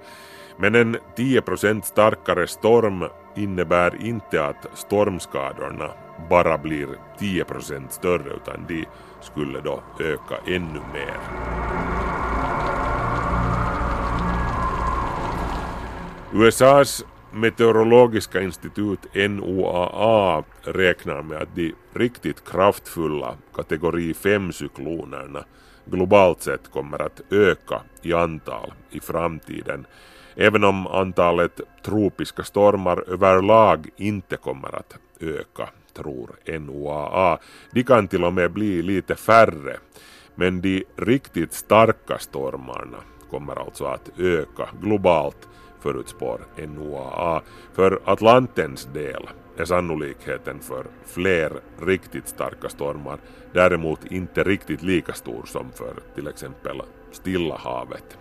Men 0.56 0.74
en 0.74 0.96
10 1.16 1.42
procent 1.42 1.84
starkare 1.84 2.46
storm 2.46 3.04
innebär 3.34 4.02
inte 4.02 4.44
att 4.44 4.66
stormskadorna 4.74 5.90
bara 6.30 6.58
blir 6.58 6.88
10 7.18 7.44
procent 7.44 7.92
större 7.92 8.34
utan 8.34 8.66
de 8.68 8.84
skulle 9.20 9.60
då 9.60 9.82
öka 10.00 10.36
ännu 10.46 10.80
mer. 10.92 11.16
USAs 16.32 17.04
meteorologiska 17.32 18.40
institut 18.40 19.00
NOAA 19.14 20.44
räknar 20.62 21.22
med 21.22 21.42
att 21.42 21.54
de 21.54 21.74
riktigt 21.94 22.44
kraftfulla 22.44 23.34
kategori 23.54 24.12
5-cyklonerna 24.12 25.44
globalt 25.84 26.42
sett 26.42 26.70
kommer 26.70 27.02
att 27.02 27.20
öka 27.30 27.82
i 28.02 28.12
antal 28.12 28.72
i 28.90 29.00
framtiden 29.00 29.86
även 30.40 30.64
om 30.64 30.86
antalet 30.86 31.60
tropiska 31.82 32.44
stormar 32.44 33.04
överlag 33.10 33.88
inte 33.96 34.36
kommer 34.36 34.76
att 34.76 34.98
öka, 35.20 35.68
tror 35.94 36.30
NOAA. 36.58 37.38
De 37.72 37.82
kan 37.82 38.08
till 38.08 38.24
och 38.24 38.32
med 38.32 38.52
bli 38.52 38.82
lite 38.82 39.14
färre, 39.14 39.76
men 40.34 40.60
de 40.60 40.84
riktigt 40.96 41.52
starka 41.52 42.18
stormarna 42.18 42.98
kommer 43.30 43.56
alltså 43.56 43.84
att 43.84 44.10
öka 44.18 44.68
globalt 44.82 45.48
förutspår 45.80 46.40
NOAA. 46.56 47.42
För 47.72 48.00
Atlantens 48.04 48.84
del 48.84 49.28
är 49.56 49.64
sannolikheten 49.64 50.60
för 50.60 50.86
fler 51.06 51.52
riktigt 51.82 52.28
starka 52.28 52.68
stormar 52.68 53.18
däremot 53.52 54.04
inte 54.04 54.42
riktigt 54.42 54.82
lika 54.82 55.12
stor 55.12 55.42
som 55.46 55.72
för 55.74 55.94
till 56.14 56.28
exempel 56.28 56.82
Stilla 57.12 57.56
havet. 57.56 58.19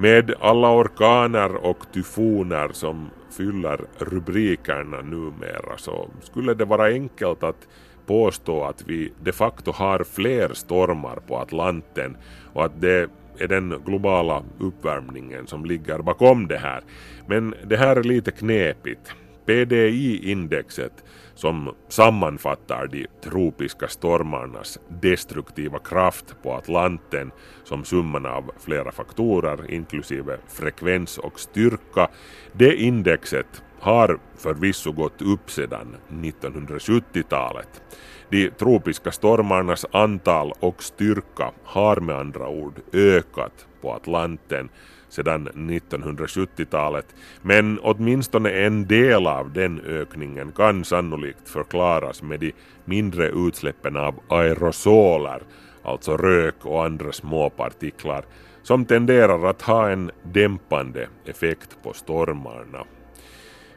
Med 0.00 0.34
alla 0.40 0.70
orkaner 0.70 1.54
och 1.54 1.92
tyfoner 1.92 2.68
som 2.72 3.10
fyller 3.30 3.80
rubrikerna 3.98 5.00
numera 5.00 5.76
så 5.76 6.08
skulle 6.22 6.54
det 6.54 6.64
vara 6.64 6.84
enkelt 6.84 7.42
att 7.42 7.68
påstå 8.06 8.64
att 8.64 8.82
vi 8.86 9.12
de 9.22 9.32
facto 9.32 9.72
har 9.72 10.04
fler 10.04 10.54
stormar 10.54 11.16
på 11.26 11.36
Atlanten 11.38 12.16
och 12.52 12.64
att 12.64 12.80
det 12.80 13.10
är 13.38 13.48
den 13.48 13.82
globala 13.86 14.42
uppvärmningen 14.58 15.46
som 15.46 15.64
ligger 15.64 15.98
bakom 15.98 16.48
det 16.48 16.58
här. 16.58 16.80
Men 17.26 17.54
det 17.66 17.76
här 17.76 17.96
är 17.96 18.02
lite 18.02 18.30
knepigt. 18.30 19.14
PDI-indexet 19.48 21.04
som 21.34 21.74
sammanfattar 21.88 22.86
de 22.86 23.06
tropiska 23.24 23.88
stormarnas 23.88 24.78
destruktiva 24.88 25.78
kraft 25.78 26.34
på 26.42 26.54
Atlanten 26.54 27.30
som 27.64 27.84
summan 27.84 28.26
av 28.26 28.50
flera 28.58 28.92
faktorer 28.92 29.70
inklusive 29.70 30.38
frekvens 30.48 31.18
och 31.18 31.40
styrka. 31.40 32.08
Det 32.52 32.76
indexet 32.76 33.62
har 33.80 34.18
förvisso 34.36 34.92
gått 34.92 35.22
upp 35.22 35.50
sedan 35.50 35.96
1970-talet. 36.08 37.82
De 38.30 38.50
tropiska 38.50 39.12
stormarnas 39.12 39.86
antal 39.92 40.52
och 40.60 40.82
styrka 40.82 41.52
har 41.64 42.00
med 42.00 42.16
andra 42.16 42.48
ord 42.48 42.80
ökat 42.92 43.66
på 43.80 43.92
Atlanten 43.92 44.68
sedan 45.08 45.48
1970-talet, 45.48 47.06
men 47.42 47.78
åtminstone 47.82 48.50
en 48.50 48.86
del 48.86 49.26
av 49.26 49.52
den 49.52 49.80
ökningen 49.80 50.52
kan 50.52 50.84
sannolikt 50.84 51.48
förklaras 51.48 52.22
med 52.22 52.40
de 52.40 52.52
mindre 52.84 53.28
utsläppen 53.28 53.96
av 53.96 54.14
aerosoler, 54.28 55.42
alltså 55.82 56.16
rök 56.16 56.66
och 56.66 56.84
andra 56.84 57.12
småpartiklar, 57.12 58.24
som 58.62 58.84
tenderar 58.84 59.50
att 59.50 59.62
ha 59.62 59.90
en 59.90 60.10
dämpande 60.22 61.08
effekt 61.24 61.78
på 61.82 61.92
stormarna. 61.92 62.84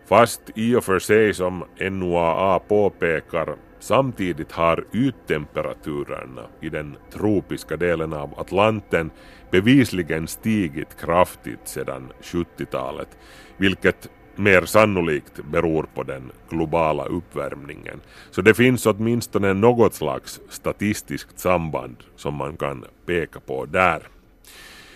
Fast 0.06 0.42
i 0.56 0.76
och 0.76 0.84
för 0.84 1.00
sig 1.00 1.34
som 1.34 1.64
NOAA 1.80 2.60
påpekar 2.60 3.56
Samtidigt 3.82 4.52
har 4.52 4.86
yttemperaturerna 4.94 6.42
i 6.62 6.70
den 6.70 6.96
tropiska 7.14 7.78
delen 7.78 8.14
av 8.14 8.40
Atlanten 8.40 9.12
bevisligen 9.52 10.28
stigit 10.28 10.98
kraftigt 11.00 11.68
sedan 11.68 12.12
70-talet, 12.22 13.18
vilket 13.58 14.10
mer 14.36 14.66
sannolikt 14.66 15.44
beror 15.52 15.84
på 15.96 16.04
den 16.04 16.32
globala 16.50 17.06
uppvärmningen. 17.06 18.02
Så 18.32 18.42
det 18.42 18.54
finns 18.54 18.86
åtminstone 18.86 19.54
något 19.54 19.94
slags 19.94 20.40
statistiskt 20.50 21.40
samband 21.40 21.96
som 22.16 22.34
man 22.36 22.58
kan 22.58 22.86
peka 23.06 23.40
på 23.40 23.66
där. 23.66 24.08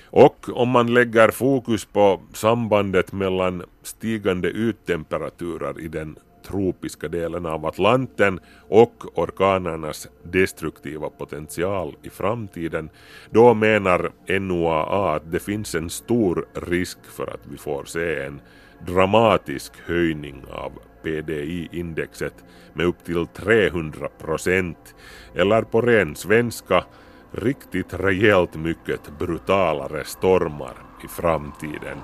Och 0.10 0.50
om 0.54 0.70
man 0.70 0.94
lägger 0.94 1.32
fokus 1.32 1.86
på 1.86 2.22
sambandet 2.34 3.12
mellan 3.14 3.64
stigande 3.84 4.52
yttemperaturer 4.52 5.80
i 5.80 5.88
den 5.88 6.16
tropiska 6.48 7.08
delen 7.08 7.46
av 7.46 7.66
Atlanten 7.66 8.40
och 8.70 9.20
orkanernas 9.20 10.08
destruktiva 10.24 11.10
potential 11.10 11.96
i 12.04 12.10
framtiden, 12.10 12.90
då 13.30 13.54
menar 13.54 14.12
NOAA 14.40 15.16
att 15.16 15.32
det 15.32 15.40
finns 15.40 15.76
en 15.76 15.90
stor 15.90 16.46
risk 16.54 16.98
för 17.04 17.34
att 17.34 17.48
vi 17.52 17.58
får 17.58 17.86
se 17.86 18.24
en 18.24 18.42
dramatisk 18.88 19.74
höjning 19.86 20.44
av 20.52 20.72
PDI-indexet 21.04 22.44
med 22.74 22.86
upp 22.86 23.04
till 23.04 23.28
300 23.28 24.08
procent, 24.20 24.96
eller 25.36 25.62
på 25.62 25.82
ren 25.82 26.16
svenska 26.16 26.84
riktigt 27.32 27.94
rejält 27.94 28.56
mycket 28.56 29.20
brutalare 29.20 30.04
stormar 30.04 30.76
i 31.04 31.08
framtiden. 31.08 31.98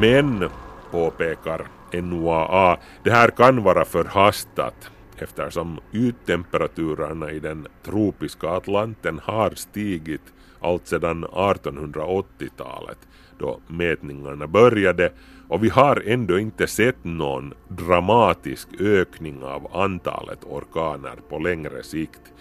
Men, 0.00 0.48
påpekar 0.90 1.66
NOAA, 1.92 2.78
det 3.02 3.10
här 3.10 3.28
kan 3.28 3.62
vara 3.62 3.84
förhastat 3.84 4.90
eftersom 5.18 5.80
yttemperaturerna 5.92 7.30
i 7.30 7.38
den 7.38 7.66
tropiska 7.84 8.48
Atlanten 8.48 9.20
har 9.22 9.50
stigit 9.50 10.20
allt 10.60 10.86
sedan 10.86 11.24
1880-talet 11.24 12.98
då 13.38 13.60
mätningarna 13.66 14.46
började 14.46 15.12
och 15.48 15.64
vi 15.64 15.68
har 15.68 16.02
ändå 16.06 16.38
inte 16.38 16.66
sett 16.66 17.04
någon 17.04 17.54
dramatisk 17.68 18.68
ökning 18.80 19.42
av 19.42 19.76
antalet 19.76 20.44
orkaner 20.44 21.16
på 21.28 21.38
längre 21.38 21.82
sikt. 21.82 22.32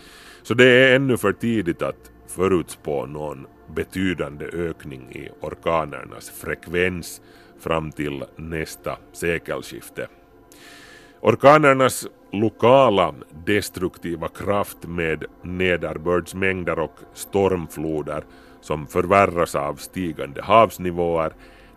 Så 0.43 0.53
det 0.53 0.65
är 0.65 0.95
ännu 0.95 1.17
för 1.17 1.31
tidigt 1.33 1.81
att 1.81 2.11
förutspå 2.27 3.05
någon 3.05 3.47
betydande 3.75 4.45
ökning 4.45 5.11
i 5.11 5.29
orkanernas 5.41 6.29
frekvens 6.29 7.21
fram 7.65 7.91
till 7.91 8.23
nästa 8.35 8.97
sekelskifte. 9.11 10.07
Orkanernas 11.21 12.07
lokala 12.31 13.13
destruktiva 13.45 14.27
kraft 14.27 14.77
med 14.87 15.23
nederbördsmängder 15.41 16.79
och 16.79 16.99
stormfloder 17.13 18.23
som 18.61 18.87
förvärras 18.87 19.55
av 19.55 19.75
stigande 19.75 20.41
havsnivåer, 20.41 21.33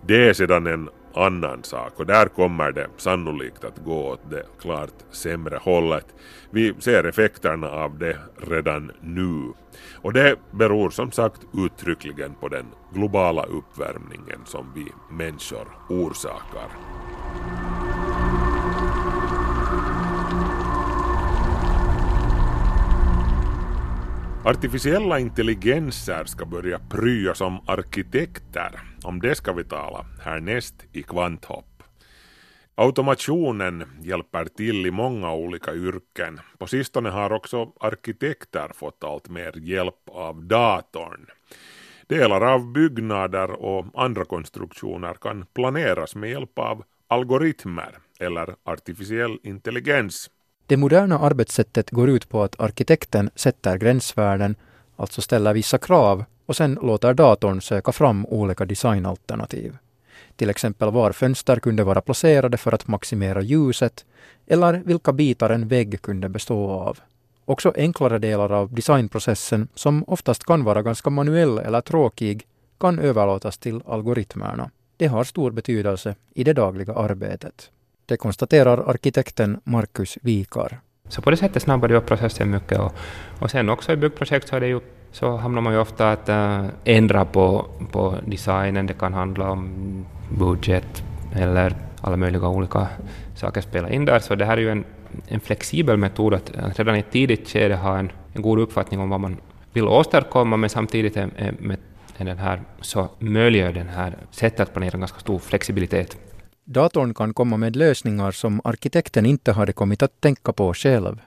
det 0.06 0.28
är 0.28 0.32
sedan 0.32 0.66
en 0.66 0.88
annan 1.18 1.64
sak 1.64 1.92
och 1.96 2.06
där 2.06 2.26
kommer 2.26 2.72
det 2.72 2.88
sannolikt 2.96 3.64
att 3.64 3.78
gå 3.78 4.08
åt 4.08 4.30
det 4.30 4.46
klart 4.60 4.94
sämre 5.10 5.58
hållet. 5.62 6.06
Vi 6.50 6.74
ser 6.78 7.04
effekterna 7.04 7.68
av 7.68 7.98
det 7.98 8.16
redan 8.36 8.92
nu. 9.00 9.52
Och 10.02 10.12
det 10.12 10.36
beror 10.50 10.90
som 10.90 11.12
sagt 11.12 11.40
uttryckligen 11.54 12.34
på 12.34 12.48
den 12.48 12.66
globala 12.92 13.42
uppvärmningen 13.42 14.40
som 14.44 14.72
vi 14.74 14.86
människor 15.10 15.68
orsakar. 15.88 16.68
Artificiella 24.44 25.18
intelligenser 25.18 26.24
ska 26.24 26.44
börja 26.44 26.78
prya 26.78 27.34
som 27.34 27.60
arkitekter. 27.66 28.87
Om 29.02 29.20
det 29.20 29.34
ska 29.34 29.52
vi 29.52 29.64
tala 29.64 30.06
härnäst 30.20 30.74
i 30.92 31.02
Kvanthopp. 31.02 31.82
Automationen 32.74 33.84
hjälper 34.02 34.44
till 34.44 34.86
i 34.86 34.90
många 34.90 35.32
olika 35.32 35.74
yrken. 35.74 36.40
På 36.58 36.66
sistone 36.66 37.08
har 37.10 37.32
också 37.32 37.72
arkitekter 37.80 38.70
fått 38.74 39.04
allt 39.04 39.28
mer 39.28 39.52
hjälp 39.56 40.08
av 40.12 40.44
datorn. 40.44 41.26
Delar 42.06 42.40
av 42.40 42.72
byggnader 42.72 43.50
och 43.50 43.86
andra 43.94 44.24
konstruktioner 44.24 45.14
kan 45.14 45.46
planeras 45.54 46.14
med 46.14 46.30
hjälp 46.30 46.58
av 46.58 46.84
algoritmer 47.08 47.98
eller 48.20 48.54
artificiell 48.64 49.38
intelligens. 49.42 50.30
Det 50.66 50.76
moderna 50.76 51.18
arbetssättet 51.18 51.90
går 51.90 52.08
ut 52.08 52.28
på 52.28 52.42
att 52.42 52.60
arkitekten 52.60 53.30
sätter 53.34 53.78
gränsvärden, 53.78 54.56
alltså 54.96 55.20
ställer 55.20 55.54
vissa 55.54 55.78
krav 55.78 56.24
och 56.48 56.56
sen 56.56 56.78
låter 56.82 57.14
datorn 57.14 57.60
söka 57.60 57.92
fram 57.92 58.26
olika 58.26 58.64
designalternativ. 58.64 59.76
Till 60.36 60.50
exempel 60.50 60.90
var 60.90 61.12
fönster 61.12 61.56
kunde 61.56 61.84
vara 61.84 62.00
placerade 62.00 62.56
för 62.56 62.72
att 62.74 62.88
maximera 62.88 63.42
ljuset 63.42 64.04
eller 64.46 64.82
vilka 64.84 65.12
bitar 65.12 65.50
en 65.50 65.68
vägg 65.68 66.02
kunde 66.02 66.28
bestå 66.28 66.70
av. 66.70 66.98
Också 67.44 67.72
enklare 67.76 68.18
delar 68.18 68.52
av 68.52 68.74
designprocessen, 68.74 69.68
som 69.74 70.04
oftast 70.06 70.44
kan 70.44 70.64
vara 70.64 70.82
ganska 70.82 71.10
manuell 71.10 71.58
eller 71.58 71.80
tråkig, 71.80 72.46
kan 72.80 72.98
överlåtas 72.98 73.58
till 73.58 73.80
algoritmerna. 73.86 74.70
Det 74.96 75.06
har 75.06 75.24
stor 75.24 75.50
betydelse 75.50 76.14
i 76.34 76.44
det 76.44 76.52
dagliga 76.52 76.94
arbetet. 76.94 77.70
Det 78.06 78.16
konstaterar 78.16 78.90
arkitekten 78.90 79.60
Marcus 79.64 80.18
Vikar. 80.22 80.80
Så 81.08 81.22
på 81.22 81.30
det 81.30 81.36
sättet 81.36 81.62
snabbar 81.62 81.88
det 81.88 81.96
upp 81.96 82.06
processen 82.06 82.50
mycket 82.50 82.78
och, 82.78 82.92
och 83.38 83.50
sen 83.50 83.68
också 83.68 83.92
i 83.92 83.96
byggprojekt 83.96 84.48
så, 84.48 84.56
är 84.56 84.60
det 84.60 84.66
ju, 84.66 84.80
så 85.12 85.36
hamnar 85.36 85.62
man 85.62 85.72
ju 85.72 85.78
ofta 85.78 86.10
att 86.10 86.28
äh, 86.28 86.64
ändra 86.84 87.24
på, 87.24 87.66
på 87.90 88.14
designen. 88.26 88.86
Det 88.86 88.94
kan 88.94 89.14
handla 89.14 89.50
om 89.50 89.70
budget 90.38 91.02
eller 91.34 91.74
alla 92.00 92.16
möjliga 92.16 92.48
olika 92.48 92.86
saker 93.34 93.60
spelar 93.60 93.92
in 93.92 94.04
där. 94.04 94.18
Så 94.18 94.34
det 94.34 94.44
här 94.44 94.56
är 94.56 94.60
ju 94.60 94.70
en, 94.70 94.84
en 95.28 95.40
flexibel 95.40 95.96
metod 95.96 96.34
att, 96.34 96.52
redan 96.78 96.96
i 96.96 96.98
ett 96.98 97.10
tidigt 97.10 97.48
skede 97.48 97.76
ha 97.76 97.98
en, 97.98 98.12
en 98.32 98.42
god 98.42 98.58
uppfattning 98.58 99.00
om 99.00 99.10
vad 99.10 99.20
man 99.20 99.36
vill 99.72 99.84
åstadkomma 99.84 100.56
men 100.56 100.70
samtidigt 100.70 101.16
är, 101.16 101.30
är, 101.36 101.54
med, 101.58 101.78
är 102.16 102.24
den 102.24 102.38
här, 102.38 102.60
så 102.80 103.08
möjliggör 103.18 103.72
den 103.72 103.88
här 103.88 104.16
sättet 104.30 104.60
att 104.60 104.72
planera 104.72 104.98
ganska 104.98 105.20
stor 105.20 105.38
flexibilitet. 105.38 106.16
Datorn 106.64 107.14
kan 107.14 107.34
komma 107.34 107.56
med 107.56 107.76
lösningar 107.76 108.30
som 108.30 108.60
arkitekten 108.64 109.26
inte 109.26 109.52
hade 109.52 109.72
kommit 109.72 110.02
att 110.02 110.20
tänka 110.20 110.52
på 110.52 110.74
själv. 110.74 111.20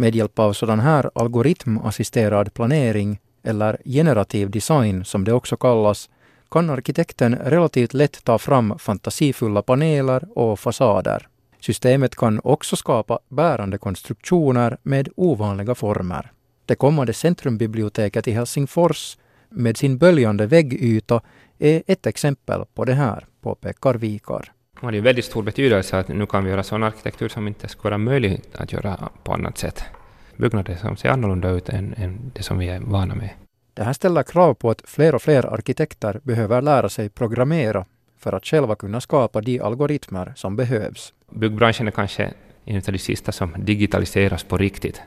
Med 0.00 0.14
hjälp 0.14 0.38
av 0.38 0.52
sådan 0.52 0.80
här 0.80 1.10
algoritmassisterad 1.14 2.54
planering, 2.54 3.18
eller 3.42 3.78
generativ 3.84 4.50
design 4.50 5.04
som 5.04 5.24
det 5.24 5.32
också 5.32 5.56
kallas, 5.56 6.10
kan 6.50 6.70
arkitekten 6.70 7.36
relativt 7.36 7.94
lätt 7.94 8.24
ta 8.24 8.38
fram 8.38 8.78
fantasifulla 8.78 9.62
paneler 9.62 10.38
och 10.38 10.60
fasader. 10.60 11.28
Systemet 11.60 12.16
kan 12.16 12.40
också 12.44 12.76
skapa 12.76 13.18
bärande 13.28 13.78
konstruktioner 13.78 14.76
med 14.82 15.08
ovanliga 15.16 15.74
former. 15.74 16.32
Det 16.66 16.74
kommande 16.74 17.12
centrumbiblioteket 17.12 18.28
i 18.28 18.32
Helsingfors 18.32 19.18
med 19.50 19.76
sin 19.76 19.98
böljande 19.98 20.46
väggyta 20.46 21.20
är 21.58 21.82
ett 21.86 22.06
exempel 22.06 22.64
på 22.74 22.84
det 22.84 22.94
här, 22.94 23.26
påpekar 23.42 23.94
Vikar 23.94 24.52
har 24.80 24.92
ju 24.92 25.00
väldigt 25.00 25.24
stor 25.24 25.42
betydelse 25.42 25.98
att 25.98 26.08
nu 26.08 26.26
kan 26.26 26.44
vi 26.44 26.50
göra 26.50 26.62
sån 26.62 26.82
arkitektur 26.82 27.28
som 27.28 27.48
inte 27.48 27.68
skulle 27.68 27.90
vara 27.90 27.98
möjlig 27.98 28.40
att 28.54 28.72
göra 28.72 29.08
på 29.24 29.32
annat 29.32 29.58
sätt. 29.58 29.84
Byggnader 30.36 30.76
som 30.76 30.96
ser 30.96 31.08
annorlunda 31.08 31.50
ut 31.50 31.68
än, 31.68 31.94
än 31.96 32.32
det 32.34 32.42
som 32.42 32.58
vi 32.58 32.68
är 32.68 32.80
vana 32.80 33.14
med. 33.14 33.30
Det 33.74 33.84
här 33.84 33.92
ställer 33.92 34.22
krav 34.22 34.54
på 34.54 34.70
att 34.70 34.82
fler 34.84 35.14
och 35.14 35.22
fler 35.22 35.54
arkitekter 35.54 36.20
behöver 36.22 36.62
lära 36.62 36.88
sig 36.88 37.08
programmera 37.08 37.84
för 38.18 38.32
att 38.32 38.46
själva 38.46 38.74
kunna 38.74 39.00
skapa 39.00 39.40
de 39.40 39.60
algoritmer 39.60 40.32
som 40.36 40.56
behövs. 40.56 41.12
Byggbranschen 41.30 41.86
är 41.86 41.90
kanske 41.90 42.32
en 42.64 42.76
av 42.76 42.92
de 42.92 42.98
sista 42.98 43.32
som 43.32 43.54
digitaliseras 43.58 44.44
på 44.44 44.56
riktigt. 44.56 45.02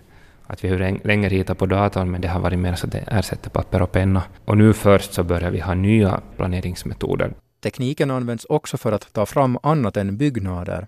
Att 0.48 0.64
vi 0.64 0.70
har 0.70 1.08
länge 1.08 1.30
ritat 1.30 1.58
på 1.58 1.66
datorn, 1.66 2.12
men 2.12 2.22
det 2.22 2.28
har 2.28 2.40
varit 2.40 2.60
mer 2.60 2.76
så 2.76 2.88
att 2.88 2.92
det 2.92 3.04
ersätter 3.08 3.50
papper 3.50 3.82
och 3.82 3.92
penna. 3.92 4.24
Och 4.46 4.58
nu 4.58 4.74
först 4.74 5.14
så 5.14 5.24
börjar 5.24 5.52
vi 5.52 5.60
ha 5.60 5.74
nya 5.74 6.22
planeringsmetoder 6.38 7.34
Tekniken 7.64 8.12
används 8.12 8.46
också 8.46 8.78
för 8.78 8.92
att 8.92 9.14
ta 9.14 9.26
fram 9.26 9.58
annat 9.64 9.98
än 9.98 10.18
byggnader. 10.18 10.88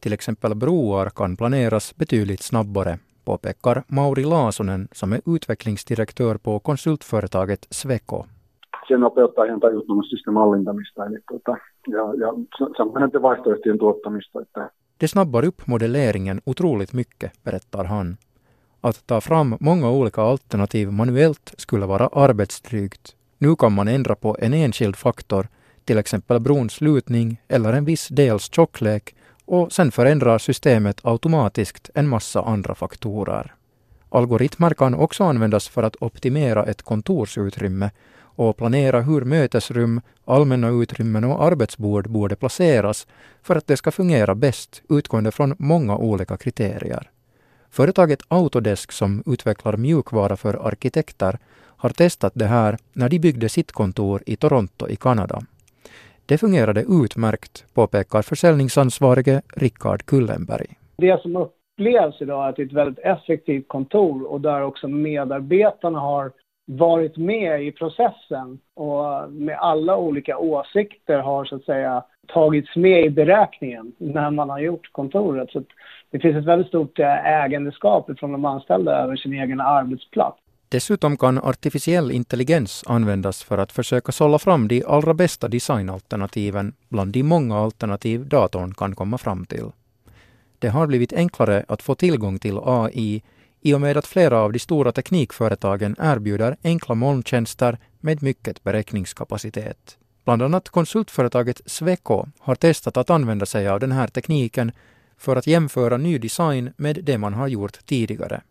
Till 0.00 0.12
exempel 0.12 0.54
broar 0.54 1.10
kan 1.10 1.36
planeras 1.36 1.96
betydligt 1.96 2.42
snabbare, 2.42 2.98
påpekar 3.24 3.82
Mauri 3.86 4.24
Laasonen 4.24 4.88
som 4.92 5.12
är 5.12 5.20
utvecklingsdirektör 5.26 6.36
på 6.36 6.58
konsultföretaget 6.58 7.66
Sweco. 7.70 8.24
Se 8.88 8.96
nopeuttaa 8.96 9.46
ihan 9.46 9.60
tajuttomasti 9.60 10.30
mallintamista 10.30 11.06
eli 11.06 11.18
tuota, 11.28 11.56
ja, 11.86 12.14
ja 12.14 12.34
samoin 12.76 13.22
vaihtoehtojen 13.22 13.78
tuottamista. 13.78 14.40
Että 14.40 14.70
det 15.00 15.08
snabbar 15.08 15.44
upp 15.44 15.66
modelleringen 15.66 16.40
otroligt 16.44 16.92
mycket, 16.92 17.32
berättar 17.44 17.84
han. 17.84 18.16
Att 18.80 19.06
ta 19.06 19.20
fram 19.20 19.56
många 19.60 19.90
olika 19.90 20.22
alternativ 20.22 20.92
manuellt 20.92 21.54
skulle 21.58 21.86
vara 21.86 22.06
arbetsdrygt. 22.06 23.16
Nu 23.38 23.56
kan 23.56 23.72
man 23.72 23.88
ändra 23.88 24.14
på 24.14 24.36
en 24.38 24.54
enskild 24.54 24.96
faktor 24.96 25.46
till 25.84 25.98
exempel 25.98 26.40
brons 26.40 26.80
lutning 26.80 27.40
eller 27.48 27.72
en 27.72 27.84
viss 27.84 28.08
dels 28.08 28.52
tjocklek 28.52 29.14
och 29.44 29.72
sen 29.72 29.92
förändrar 29.92 30.38
systemet 30.38 31.00
automatiskt 31.02 31.90
en 31.94 32.08
massa 32.08 32.42
andra 32.42 32.74
faktorer. 32.74 33.54
Algoritmer 34.08 34.74
kan 34.74 34.94
också 34.94 35.24
användas 35.24 35.68
för 35.68 35.82
att 35.82 35.96
optimera 36.00 36.64
ett 36.64 36.82
kontorsutrymme 36.82 37.90
och 38.34 38.56
planera 38.56 39.00
hur 39.00 39.24
mötesrum, 39.24 40.00
allmänna 40.24 40.68
utrymmen 40.68 41.24
och 41.24 41.44
arbetsbord 41.44 42.10
borde 42.10 42.36
placeras 42.36 43.06
för 43.42 43.56
att 43.56 43.66
det 43.66 43.76
ska 43.76 43.90
fungera 43.90 44.34
bäst 44.34 44.82
utgående 44.88 45.30
från 45.30 45.54
många 45.58 45.96
olika 45.96 46.36
kriterier. 46.36 47.10
Företaget 47.70 48.22
Autodesk 48.28 48.92
som 48.92 49.22
utvecklar 49.26 49.76
mjukvara 49.76 50.36
för 50.36 50.66
arkitekter 50.66 51.38
har 51.54 51.90
testat 51.90 52.32
det 52.34 52.46
här 52.46 52.78
när 52.92 53.08
de 53.08 53.18
byggde 53.18 53.48
sitt 53.48 53.72
kontor 53.72 54.22
i 54.26 54.36
Toronto 54.36 54.88
i 54.88 54.96
Kanada. 54.96 55.42
Det 56.32 56.38
fungerade 56.38 56.80
utmärkt, 57.04 57.74
påpekar 57.74 58.22
försäljningsansvarige 58.22 59.42
Rickard 59.56 60.02
Kullenberg. 60.02 60.66
Det 60.96 61.22
som 61.22 61.36
upplevs 61.36 62.20
idag 62.20 62.44
är 62.44 62.48
att 62.48 62.56
det 62.56 62.62
är 62.62 62.66
ett 62.66 62.72
väldigt 62.72 63.04
effektivt 63.04 63.68
kontor 63.68 64.32
och 64.32 64.40
där 64.40 64.62
också 64.62 64.88
medarbetarna 64.88 65.98
har 65.98 66.32
varit 66.66 67.16
med 67.16 67.62
i 67.66 67.72
processen 67.72 68.58
och 68.74 69.32
med 69.32 69.58
alla 69.58 69.96
olika 69.96 70.38
åsikter 70.38 71.18
har 71.18 71.44
så 71.44 71.56
att 71.56 71.64
säga 71.64 72.04
tagits 72.26 72.76
med 72.76 73.04
i 73.04 73.10
beräkningen 73.10 73.92
när 73.98 74.30
man 74.30 74.50
har 74.50 74.58
gjort 74.58 74.92
kontoret. 74.92 75.50
Så 75.50 75.62
det 76.10 76.18
finns 76.18 76.36
ett 76.36 76.44
väldigt 76.44 76.68
stort 76.68 76.98
eh, 76.98 77.26
ägandeskap 77.26 78.10
från 78.18 78.32
de 78.32 78.44
anställda 78.44 78.92
över 78.92 79.16
sin 79.16 79.32
egen 79.32 79.60
arbetsplats. 79.60 80.41
Dessutom 80.72 81.16
kan 81.16 81.38
artificiell 81.38 82.10
intelligens 82.10 82.84
användas 82.86 83.42
för 83.42 83.58
att 83.58 83.72
försöka 83.72 84.12
sålla 84.12 84.38
fram 84.38 84.68
de 84.68 84.84
allra 84.84 85.14
bästa 85.14 85.48
designalternativen 85.48 86.74
bland 86.88 87.12
de 87.12 87.22
många 87.22 87.58
alternativ 87.58 88.26
datorn 88.26 88.74
kan 88.74 88.94
komma 88.94 89.18
fram 89.18 89.46
till. 89.46 89.70
Det 90.58 90.68
har 90.68 90.86
blivit 90.86 91.12
enklare 91.12 91.64
att 91.68 91.82
få 91.82 91.94
tillgång 91.94 92.38
till 92.38 92.58
AI 92.64 93.22
i 93.60 93.74
och 93.74 93.80
med 93.80 93.96
att 93.96 94.06
flera 94.06 94.38
av 94.38 94.52
de 94.52 94.58
stora 94.58 94.92
teknikföretagen 94.92 95.96
erbjuder 95.98 96.56
enkla 96.64 96.94
molntjänster 96.94 97.78
med 98.00 98.22
mycket 98.22 98.64
beräkningskapacitet. 98.64 99.98
Bland 100.24 100.42
annat 100.42 100.68
konsultföretaget 100.68 101.60
Sweco 101.66 102.26
har 102.38 102.54
testat 102.54 102.96
att 102.96 103.10
använda 103.10 103.46
sig 103.46 103.68
av 103.68 103.80
den 103.80 103.92
här 103.92 104.06
tekniken 104.06 104.72
för 105.16 105.36
att 105.36 105.46
jämföra 105.46 105.96
ny 105.96 106.18
design 106.18 106.72
med 106.76 107.04
det 107.04 107.18
man 107.18 107.34
har 107.34 107.48
gjort 107.48 107.86
tidigare. 107.86 108.42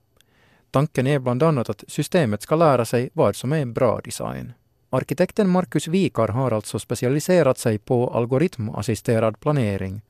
Tanken 0.72 1.08
är 1.08 1.20
bland 1.20 1.44
annat 1.44 1.70
att 1.70 1.84
systemet 1.88 2.42
ska 2.42 2.56
lära 2.56 2.86
sig 2.86 3.10
vad 3.14 3.36
som 3.36 3.54
är 3.54 3.66
bra 3.66 4.02
design. 4.04 4.54
Arkitekten 4.90 5.50
Marcus 5.50 5.88
Vikar 5.88 6.28
har 6.28 6.52
alltså 6.52 6.80
specialiserat 6.80 7.58
sig 7.58 7.78
på 7.78 8.10
algoritmassisterad 8.10 9.40
planering. 9.40 10.02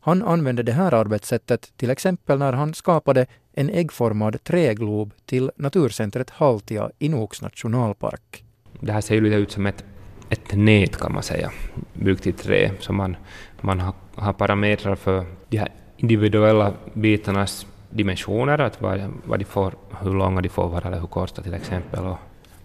Han 0.00 0.22
använde 0.22 0.62
det 0.62 0.72
här 0.72 0.94
arbetssättet 0.94 1.72
till 1.76 1.90
exempel 1.90 2.38
när 2.38 2.52
han 2.52 2.74
skapade 2.74 3.26
en 3.52 3.70
äggformad 3.70 4.44
träglob 4.44 5.12
till 5.26 5.50
naturcentret 5.56 6.30
Haltia 6.30 6.90
i 6.98 7.08
Noks 7.08 7.42
nationalpark. 7.42 8.44
Det 8.80 8.92
här 8.92 9.00
ser 9.00 9.14
ju 9.14 9.20
lite 9.20 9.36
ut 9.36 9.50
som 9.52 9.66
ett, 9.66 9.84
ett 10.28 10.54
nät 10.54 10.96
kan 10.96 11.12
man 11.12 11.22
säga, 11.22 11.52
byggt 11.92 12.26
i 12.26 12.32
trä, 12.32 12.70
så 12.80 12.92
man, 12.92 13.16
man 13.60 13.80
har, 13.80 13.94
har 14.14 14.32
parametrar 14.32 14.94
för 14.94 15.26
de 15.48 15.58
här 15.58 15.68
individuella 15.96 16.74
bitarnas 16.94 17.66
dimensioner, 17.92 18.58
att 18.58 18.80
vad, 18.80 19.12
vad 19.24 19.38
de 19.38 19.44
får, 19.44 19.74
hur 20.00 20.14
långa 20.14 20.40
de 20.40 20.48
får 20.48 20.68
vara 20.68 20.88
eller 20.88 21.00
hur 21.00 21.06
korta 21.06 21.42
till 21.42 21.54
exempel, 21.54 22.04
och 22.04 22.18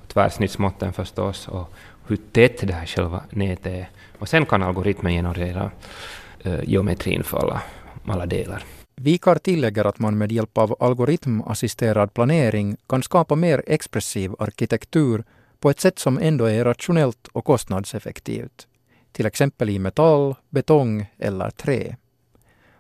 tvärsnittsmåtten 0.08 0.94
förstås, 0.94 1.48
och 1.48 1.74
hur 2.08 2.18
tätt 2.18 2.68
det 2.68 2.74
här 2.74 2.86
själva 2.86 3.24
nätet 3.30 3.66
är. 3.66 3.90
Och 4.20 4.30
sen 4.30 4.46
kan 4.46 4.64
algoritmen 4.64 5.14
generera 5.14 5.72
eh, 6.44 6.64
geometrin 6.64 7.24
för 7.24 7.38
alla, 7.38 7.62
alla 8.06 8.26
delar. 8.26 8.64
Vikar 8.96 9.36
tillägger 9.36 9.86
att 9.86 10.00
man 10.00 10.18
med 10.18 10.32
hjälp 10.32 10.58
av 10.58 10.76
algoritmassisterad 10.80 12.14
planering 12.14 12.78
kan 12.88 13.04
skapa 13.04 13.36
mer 13.36 13.64
expressiv 13.68 14.32
arkitektur 14.40 15.24
på 15.60 15.70
ett 15.70 15.80
sätt 15.80 16.00
som 16.00 16.18
ändå 16.18 16.46
är 16.46 16.66
rationellt 16.66 17.28
och 17.32 17.46
kostnadseffektivt. 17.46 18.68
Till 19.12 19.26
exempel 19.26 19.70
i 19.70 19.80
metall, 19.80 20.36
betong 20.50 21.06
eller 21.18 21.50
trä. 21.50 21.96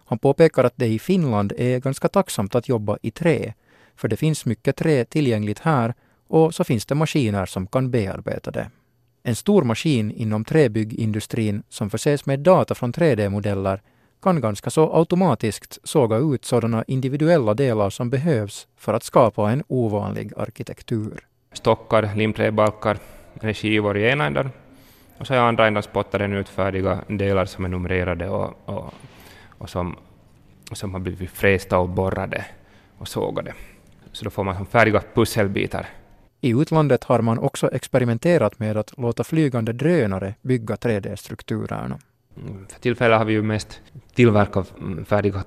Han 0.09 0.19
påpekar 0.19 0.63
att 0.63 0.73
det 0.75 0.87
i 0.87 0.99
Finland 0.99 1.53
är 1.57 1.79
ganska 1.79 2.07
tacksamt 2.07 2.55
att 2.55 2.69
jobba 2.69 2.97
i 3.01 3.11
trä, 3.11 3.53
för 3.95 4.07
det 4.07 4.17
finns 4.17 4.45
mycket 4.45 4.75
trä 4.75 5.05
tillgängligt 5.05 5.59
här 5.59 5.93
och 6.27 6.55
så 6.55 6.63
finns 6.63 6.85
det 6.85 6.95
maskiner 6.95 7.45
som 7.45 7.67
kan 7.67 7.91
bearbeta 7.91 8.51
det. 8.51 8.69
En 9.23 9.35
stor 9.35 9.63
maskin 9.63 10.11
inom 10.11 10.45
träbyggindustrin 10.45 11.63
som 11.69 11.89
förses 11.89 12.25
med 12.25 12.39
data 12.39 12.75
från 12.75 12.93
3D-modeller 12.93 13.81
kan 14.21 14.41
ganska 14.41 14.69
så 14.69 14.95
automatiskt 14.95 15.79
såga 15.83 16.17
ut 16.17 16.45
sådana 16.45 16.83
individuella 16.87 17.53
delar 17.53 17.89
som 17.89 18.09
behövs 18.09 18.67
för 18.77 18.93
att 18.93 19.03
skapa 19.03 19.51
en 19.51 19.63
ovanlig 19.67 20.31
arkitektur. 20.37 21.27
Stockar, 21.53 22.15
limträbalkar 22.15 22.97
eller 23.41 23.53
skivor 23.53 23.97
i 23.97 24.09
ena 24.09 24.25
änden 24.25 24.49
och 25.17 25.27
så 25.27 25.33
i 25.33 25.37
andra 25.37 25.67
änden 25.67 25.83
spottar 25.83 26.19
den 26.19 26.33
ut 26.33 26.49
färdiga 26.49 26.99
delar 27.07 27.45
som 27.45 27.65
är 27.65 27.69
numrerade 27.69 28.29
och, 28.29 28.69
och 28.69 28.93
och 29.57 29.69
som, 29.69 29.95
som 30.71 30.93
har 30.93 30.99
blivit 30.99 31.31
frästa 31.31 31.77
och 31.79 31.89
borrade 31.89 32.45
och 32.97 33.07
sågade. 33.07 33.53
Så 34.11 34.23
då 34.23 34.29
får 34.29 34.43
man 34.43 34.65
färdiga 34.65 35.01
pusselbitar. 35.13 35.87
I 36.41 36.51
utlandet 36.51 37.03
har 37.03 37.21
man 37.21 37.39
också 37.39 37.71
experimenterat 37.71 38.59
med 38.59 38.77
att 38.77 38.97
låta 38.97 39.23
flygande 39.23 39.73
drönare 39.73 40.35
bygga 40.41 40.75
3D-strukturerna. 40.75 41.99
Mm, 42.37 42.67
för 42.67 42.79
tillfället 42.79 43.17
har 43.17 43.25
vi 43.25 43.33
ju 43.33 43.43
mest 43.43 43.81
tillverkat 44.13 44.73
färdiga 45.05 45.43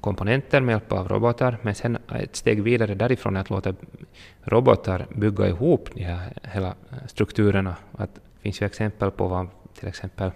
komponenter 0.00 0.60
med 0.60 0.72
hjälp 0.72 0.92
av 0.92 1.08
robotar, 1.08 1.58
men 1.62 1.74
sen 1.74 1.98
ett 2.14 2.36
steg 2.36 2.62
vidare 2.62 2.94
därifrån 2.94 3.36
är 3.36 3.40
att 3.40 3.50
låta 3.50 3.74
robotar 4.42 5.06
bygga 5.16 5.48
ihop 5.48 5.88
de 5.94 6.02
här 6.02 6.32
hela 6.42 6.74
strukturerna. 7.06 7.76
Att 7.92 8.14
det 8.14 8.40
finns 8.40 8.62
ju 8.62 8.66
exempel 8.66 9.10
på 9.10 9.28
vad 9.28 9.48
till 9.78 9.88
exempel 9.88 10.30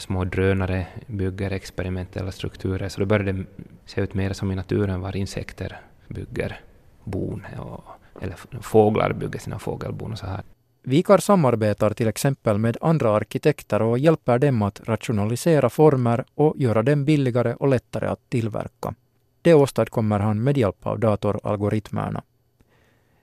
små 0.00 0.24
drönare 0.24 0.86
bygger 1.06 1.50
experimentella 1.50 2.32
strukturer, 2.32 2.88
så 2.88 3.00
då 3.00 3.06
börjar 3.06 3.32
det 3.32 3.44
se 3.86 4.00
ut 4.00 4.14
mer 4.14 4.32
som 4.32 4.52
i 4.52 4.54
naturen 4.54 5.00
var 5.00 5.16
insekter 5.16 5.80
bygger 6.08 6.60
bon, 7.04 7.46
och, 7.58 7.84
eller 8.20 8.36
fåglar 8.60 9.12
bygger 9.12 9.38
sina 9.38 9.58
fågelbon 9.58 10.12
och 10.12 10.18
så 10.18 10.26
här. 10.26 10.42
Vikar 10.82 11.18
samarbetar 11.18 11.90
till 11.90 12.08
exempel 12.08 12.58
med 12.58 12.76
andra 12.80 13.16
arkitekter 13.16 13.82
och 13.82 13.98
hjälper 13.98 14.38
dem 14.38 14.62
att 14.62 14.80
rationalisera 14.84 15.70
former 15.70 16.24
och 16.34 16.54
göra 16.56 16.82
dem 16.82 17.04
billigare 17.04 17.54
och 17.54 17.68
lättare 17.68 18.06
att 18.06 18.30
tillverka. 18.30 18.94
Det 19.42 19.54
åstadkommer 19.54 20.18
han 20.18 20.42
med 20.42 20.58
hjälp 20.58 20.86
av 20.86 20.98
datoralgoritmerna. 21.00 22.22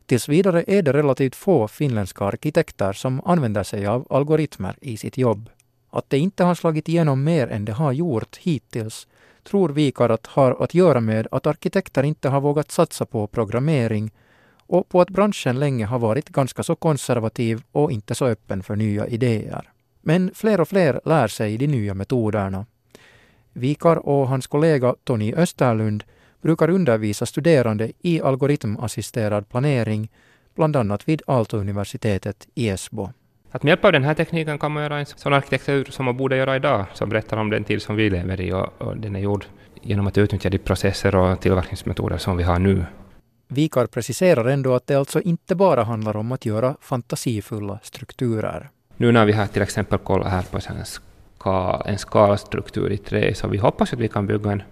Tills 0.05 0.29
vidare 0.29 0.63
är 0.67 0.81
det 0.81 0.93
relativt 0.93 1.35
få 1.35 1.67
finländska 1.67 2.25
arkitekter 2.25 2.93
som 2.93 3.21
använder 3.25 3.63
sig 3.63 3.87
av 3.87 4.07
algoritmer 4.09 4.75
i 4.81 4.97
sitt 4.97 5.17
jobb. 5.17 5.49
Att 5.89 6.09
det 6.09 6.17
inte 6.17 6.43
har 6.43 6.55
slagit 6.55 6.89
igenom 6.89 7.23
mer 7.23 7.47
än 7.47 7.65
det 7.65 7.73
har 7.73 7.91
gjort 7.91 8.37
hittills 8.37 9.07
tror 9.43 9.69
Vikar 9.69 10.09
att 10.09 10.27
har 10.27 10.63
att 10.63 10.73
göra 10.73 10.99
med 10.99 11.27
att 11.31 11.47
arkitekter 11.47 12.03
inte 12.03 12.29
har 12.29 12.41
vågat 12.41 12.71
satsa 12.71 13.05
på 13.05 13.27
programmering 13.27 14.11
och 14.67 14.89
på 14.89 15.01
att 15.01 15.09
branschen 15.09 15.59
länge 15.59 15.85
har 15.85 15.99
varit 15.99 16.29
ganska 16.29 16.63
så 16.63 16.75
konservativ 16.75 17.61
och 17.71 17.91
inte 17.91 18.15
så 18.15 18.25
öppen 18.25 18.63
för 18.63 18.75
nya 18.75 19.07
idéer. 19.07 19.69
Men 20.01 20.31
fler 20.33 20.61
och 20.61 20.67
fler 20.67 21.01
lär 21.05 21.27
sig 21.27 21.57
de 21.57 21.67
nya 21.67 21.93
metoderna. 21.93 22.65
Vikar 23.53 23.95
och 23.95 24.27
hans 24.27 24.47
kollega 24.47 24.95
Tony 25.03 25.33
Österlund 25.33 26.03
brukar 26.41 26.69
undervisa 26.69 27.25
studerande 27.25 27.91
i 28.01 28.21
algoritmassisterad 28.21 29.49
planering, 29.49 30.11
bland 30.55 30.75
annat 30.75 31.07
vid 31.07 31.21
Aalto-universitetet 31.27 32.47
i 32.55 32.69
Esbo. 32.69 33.09
Att 33.51 33.63
med 33.63 33.71
hjälp 33.71 33.85
av 33.85 33.91
den 33.91 34.03
här 34.03 34.13
tekniken 34.13 34.59
kan 34.59 34.71
man 34.71 34.83
göra 34.83 34.99
en 34.99 35.05
sån 35.05 35.33
arkitektur 35.33 35.85
som 35.85 36.05
man 36.05 36.17
borde 36.17 36.37
göra 36.37 36.55
idag, 36.55 36.85
som 36.93 37.09
berättar 37.09 37.37
om 37.37 37.49
den 37.49 37.63
tid 37.63 37.81
som 37.81 37.95
vi 37.95 38.09
lever 38.09 38.41
i 38.41 38.53
och, 38.53 38.81
och 38.81 38.97
den 38.97 39.15
är 39.15 39.19
gjord 39.19 39.45
genom 39.81 40.07
att 40.07 40.17
utnyttja 40.17 40.49
de 40.49 40.57
processer 40.57 41.15
och 41.15 41.41
tillverkningsmetoder 41.41 42.17
som 42.17 42.37
vi 42.37 42.43
har 42.43 42.59
nu. 42.59 42.85
Vikar 43.47 43.85
preciserar 43.85 44.45
ändå 44.45 44.75
att 44.75 44.87
det 44.87 44.95
alltså 44.95 45.21
inte 45.21 45.55
bara 45.55 45.83
handlar 45.83 46.17
om 46.17 46.31
att 46.31 46.45
göra 46.45 46.75
fantasifulla 46.81 47.79
strukturer. 47.83 48.69
Nu 48.97 49.11
när 49.11 49.25
vi 49.25 49.31
har 49.31 49.47
till 49.47 49.61
exempel 49.61 49.99
kollat 49.99 50.31
här 50.31 50.43
på 50.51 50.57
en, 50.57 50.85
ska, 50.85 51.83
en 51.85 51.97
skalstruktur 51.97 52.91
i 52.91 52.97
trä, 52.97 53.33
så 53.35 53.47
vi 53.47 53.57
hoppas 53.57 53.93
att 53.93 53.99
vi 53.99 54.07
kan 54.07 54.27
bygga 54.27 54.51
en, 54.51 54.63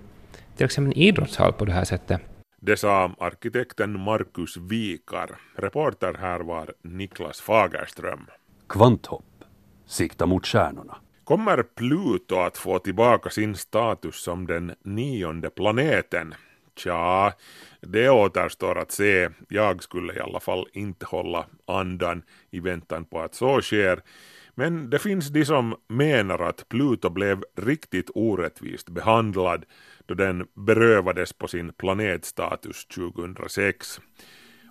till 0.58 0.66
exempel 0.66 0.94
en 0.94 1.04
idrottshall 1.04 1.54
på 1.54 1.66
det 1.66 1.72
här 1.72 1.86
sättet. 1.86 2.22
Det 2.62 2.78
sa 2.78 3.12
arkitekten 3.20 4.00
Markus 4.00 4.58
Vikar. 4.58 5.30
Reporter 5.58 6.14
här 6.20 6.40
var 6.40 6.74
Niklas 6.84 7.42
Fagerström. 7.42 8.28
Kvanthopp. 8.70 9.44
Sikta 9.86 10.26
mot 10.26 10.48
stjärnorna. 10.48 10.98
Kommer 11.24 11.64
Pluto 11.64 12.40
att 12.40 12.58
få 12.58 12.80
tillbaka 12.80 13.30
sin 13.30 13.56
status 13.56 14.24
som 14.24 14.48
den 14.48 14.76
nionde 14.84 15.50
planeten? 15.50 16.34
Tja, 16.76 17.34
det 17.82 18.10
återstår 18.10 18.78
att 18.78 18.92
se. 18.92 19.30
Jag 19.50 19.84
skulle 19.84 20.14
i 20.14 20.20
alla 20.20 20.40
fall 20.40 20.68
inte 20.74 21.06
hålla 21.06 21.46
andan 21.66 22.24
i 22.50 22.60
väntan 22.60 23.06
på 23.06 23.22
att 23.22 23.36
så 23.36 23.62
sker. 23.62 24.02
Men 24.56 24.90
det 24.90 25.00
finns 25.00 25.30
de 25.30 25.46
som 25.46 25.76
menar 25.88 26.40
att 26.40 26.70
Pluto 26.70 27.10
blev 27.10 27.44
riktigt 27.56 28.10
orättvist 28.16 28.90
behandlad 28.90 29.66
då 30.06 30.14
den 30.14 30.48
berövades 30.54 31.34
på 31.34 31.48
sin 31.48 31.74
planetstatus 31.74 32.86
2006. 32.86 34.02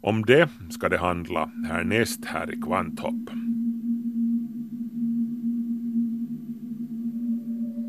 Om 0.00 0.24
det 0.26 0.48
ska 0.70 0.88
det 0.88 0.98
handla 0.98 1.50
härnäst 1.68 2.24
här 2.24 2.54
i 2.54 2.56
Kvanthopp. 2.56 3.30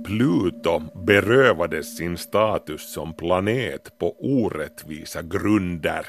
Pluto 0.06 0.82
berövades 1.06 1.98
sin 1.98 2.18
status 2.18 2.94
som 2.94 3.14
planet 3.14 3.98
på 4.00 4.16
orättvisa 4.20 5.22
grunder. 5.22 6.06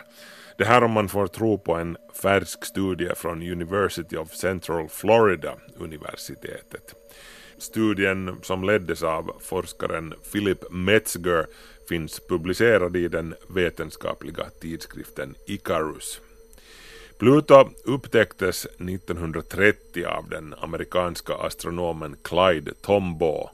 Det 0.59 0.65
här 0.65 0.85
om 0.85 0.91
man 0.91 1.09
får 1.09 1.27
tro 1.27 1.59
på 1.59 1.75
en 1.75 1.97
färsk 2.23 2.65
studie 2.65 3.11
från 3.17 3.43
University 3.43 4.17
of 4.17 4.31
Central 4.31 4.89
Florida 4.89 5.55
universitetet. 5.77 6.95
Studien 7.59 8.37
som 8.43 8.65
leddes 8.65 9.03
av 9.03 9.31
forskaren 9.41 10.15
Philip 10.33 10.71
Metzger 10.71 11.47
finns 11.89 12.21
publicerad 12.29 12.97
i 12.97 13.09
den 13.09 13.35
vetenskapliga 13.49 14.45
tidskriften 14.61 15.35
Icarus. 15.47 16.21
Pluto 17.19 17.71
upptäcktes 17.85 18.67
1930 18.67 20.05
av 20.05 20.29
den 20.29 20.55
amerikanska 20.61 21.35
astronomen 21.35 22.17
Clyde 22.23 22.75
Tombaugh. 22.83 23.51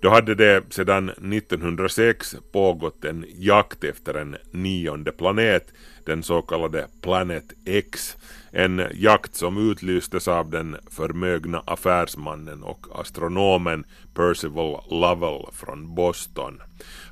Då 0.00 0.08
hade 0.08 0.34
det 0.34 0.62
sedan 0.70 1.08
1906 1.08 2.36
pågått 2.52 3.04
en 3.04 3.24
jakt 3.28 3.84
efter 3.84 4.14
en 4.14 4.36
nionde 4.50 5.12
planet, 5.12 5.72
den 6.08 6.22
så 6.22 6.42
kallade 6.42 6.86
Planet 7.02 7.52
X, 7.64 8.16
en 8.50 8.82
jakt 8.94 9.34
som 9.34 9.70
utlystes 9.70 10.28
av 10.28 10.50
den 10.50 10.76
förmögna 10.90 11.62
affärsmannen 11.66 12.62
och 12.62 12.86
astronomen 13.00 13.84
Percival 14.14 14.84
Lovell 14.90 15.46
från 15.52 15.94
Boston. 15.94 16.62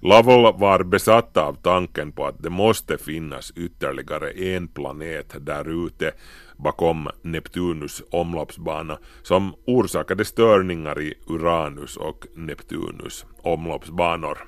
Lovell 0.01 0.59
var 0.61 0.83
besatt 0.83 1.37
av 1.37 1.55
tanken 1.63 2.13
på 2.13 2.27
att 2.27 2.43
det 2.43 2.51
måste 2.51 2.99
finnas 2.99 3.51
ytterligare 3.57 4.31
en 4.31 4.69
planet 4.69 5.35
där 5.41 5.87
ute 5.87 6.13
bakom 6.57 7.09
Neptunus 7.23 8.03
omloppsbana 8.11 8.99
som 9.23 9.55
orsakade 9.67 10.25
störningar 10.25 11.01
i 11.01 11.15
Uranus 11.27 11.97
och 11.97 12.27
Neptunus 12.35 13.27
omloppsbanor. 13.43 14.39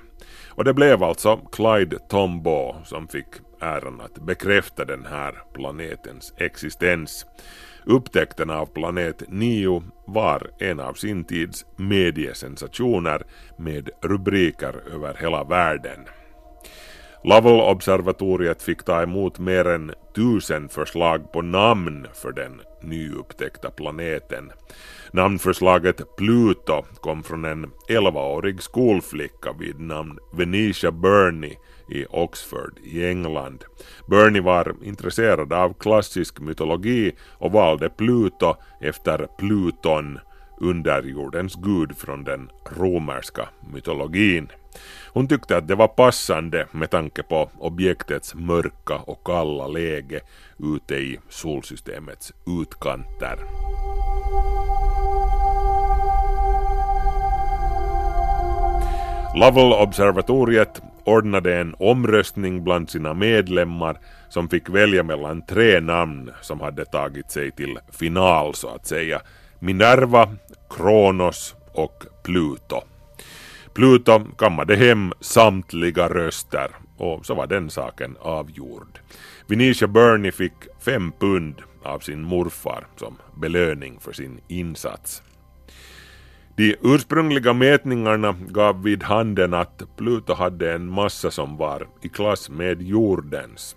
Och 0.49 0.63
det 0.63 0.73
blev 0.73 1.03
alltså 1.03 1.37
Clyde 1.37 1.99
Tombaugh 2.09 2.83
som 2.83 3.07
fick 3.07 3.48
äran 3.59 4.01
att 4.01 4.19
bekräfta 4.19 4.85
den 4.85 5.05
här 5.05 5.43
planetens 5.53 6.33
existens. 6.37 7.25
Upptäckten 7.85 8.49
av 8.49 8.65
planet 8.65 9.23
9 9.27 9.83
var 10.05 10.49
en 10.59 10.79
av 10.79 10.93
sin 10.93 11.23
tids 11.23 11.65
mediesensationer 11.75 13.23
med 13.57 13.89
rubriker 14.01 14.81
över 14.93 15.17
hela 15.19 15.43
världen. 15.43 15.99
Lovell-observatoriet 17.23 18.61
fick 18.61 18.83
ta 18.83 19.01
emot 19.01 19.39
mer 19.39 19.67
än 19.67 19.91
tusen 20.15 20.69
förslag 20.69 21.31
på 21.31 21.41
namn 21.41 22.07
för 22.13 22.31
den 22.31 22.61
nyupptäckta 22.83 23.71
planeten. 23.71 24.51
Namnförslaget 25.11 26.15
Pluto 26.17 26.83
kom 27.01 27.23
från 27.23 27.45
en 27.45 27.71
11-årig 27.89 28.61
skolflicka 28.61 29.53
vid 29.59 29.79
namn 29.79 30.19
Venetia 30.33 30.91
Burney 30.91 31.55
i 31.89 32.05
Oxford 32.09 32.79
i 32.83 33.05
England. 33.05 33.63
Burney 34.07 34.41
var 34.41 34.75
intresserad 34.83 35.53
av 35.53 35.73
klassisk 35.73 36.39
mytologi 36.39 37.15
och 37.37 37.51
valde 37.51 37.89
Pluto 37.89 38.55
efter 38.81 39.27
Pluton, 39.37 40.19
underjordens 40.61 41.55
gud 41.55 41.97
från 41.97 42.23
den 42.23 42.49
romerska 42.77 43.49
mytologin. 43.73 44.47
Hon 45.13 45.27
tyckte 45.27 45.57
att 45.57 45.67
det 45.67 45.75
var 45.75 45.87
passande 45.87 46.67
med 46.71 46.89
tanke 46.89 47.23
på 47.23 47.49
objektets 47.59 48.35
mörka 48.35 48.95
och 48.95 49.23
kalla 49.25 49.67
läge 49.67 50.19
ute 50.59 50.95
i 50.95 51.19
solsystemets 51.29 52.33
utkanter. 52.61 53.37
Lovell-observatoriet 59.35 60.81
ordnade 61.03 61.59
en 61.59 61.75
omröstning 61.79 62.63
bland 62.63 62.89
sina 62.89 63.13
medlemmar 63.13 63.99
som 64.29 64.49
fick 64.49 64.69
välja 64.69 65.03
mellan 65.03 65.41
tre 65.41 65.79
namn 65.79 66.31
som 66.41 66.61
hade 66.61 66.85
tagit 66.85 67.31
sig 67.31 67.51
till 67.51 67.79
final 67.91 68.53
så 68.55 68.67
att 68.67 68.87
säga. 68.87 69.21
Minerva, 69.59 70.29
Kronos 70.69 71.55
och 71.73 72.03
Pluto. 72.23 72.81
Pluto 73.73 74.19
kammade 74.37 74.75
hem 74.75 75.13
samtliga 75.19 76.09
röster 76.09 76.71
och 76.97 77.25
så 77.25 77.33
var 77.33 77.47
den 77.47 77.69
saken 77.69 78.15
avgjord. 78.19 78.99
Venetia 79.47 79.87
Burney 79.87 80.31
fick 80.31 80.53
fem 80.79 81.11
pund 81.19 81.55
av 81.83 81.99
sin 81.99 82.21
morfar 82.21 82.87
som 82.95 83.17
belöning 83.35 83.99
för 83.99 84.11
sin 84.11 84.39
insats. 84.47 85.21
De 86.55 86.75
ursprungliga 86.81 87.53
mätningarna 87.53 88.35
gav 88.47 88.83
vid 88.83 89.03
handen 89.03 89.53
att 89.53 89.83
Pluto 89.97 90.33
hade 90.33 90.73
en 90.73 90.89
massa 90.89 91.31
som 91.31 91.57
var 91.57 91.87
i 92.01 92.09
klass 92.09 92.49
med 92.49 92.81
jordens. 92.81 93.75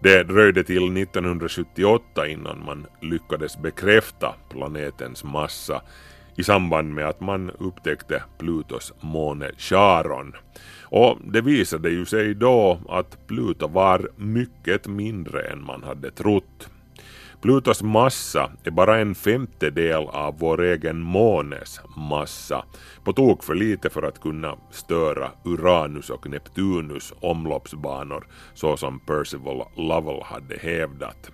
Det 0.00 0.22
dröjde 0.22 0.64
till 0.64 0.96
1978 0.96 2.26
innan 2.28 2.64
man 2.64 2.86
lyckades 3.00 3.58
bekräfta 3.58 4.34
planetens 4.50 5.24
massa 5.24 5.82
i 6.36 6.42
samband 6.42 6.94
med 6.94 7.08
att 7.08 7.20
man 7.20 7.50
upptäckte 7.50 8.22
Plutos 8.38 8.92
måne 9.00 9.50
Charon. 9.58 10.32
Och 10.84 11.18
det 11.24 11.40
visade 11.40 11.90
ju 11.90 12.06
sig 12.06 12.34
då 12.34 12.80
att 12.88 13.26
Pluto 13.26 13.68
var 13.68 14.10
mycket 14.16 14.86
mindre 14.86 15.42
än 15.42 15.64
man 15.64 15.82
hade 15.82 16.10
trott. 16.10 16.68
Plutos 17.42 17.82
massa 17.82 18.50
är 18.64 18.70
bara 18.70 18.98
en 18.98 19.14
femtedel 19.14 20.02
av 20.08 20.38
vår 20.38 20.62
egen 20.62 21.00
månes 21.00 21.80
massa, 21.96 22.64
på 23.04 23.12
tok 23.12 23.44
för 23.44 23.54
lite 23.54 23.90
för 23.90 24.02
att 24.02 24.20
kunna 24.20 24.56
störa 24.70 25.30
Uranus 25.44 26.10
och 26.10 26.30
Neptunus 26.30 27.12
omloppsbanor 27.20 28.26
så 28.54 28.76
som 28.76 29.00
Percival 29.00 29.68
Lovell 29.76 30.22
hade 30.22 30.56
hävdat. 30.56 31.30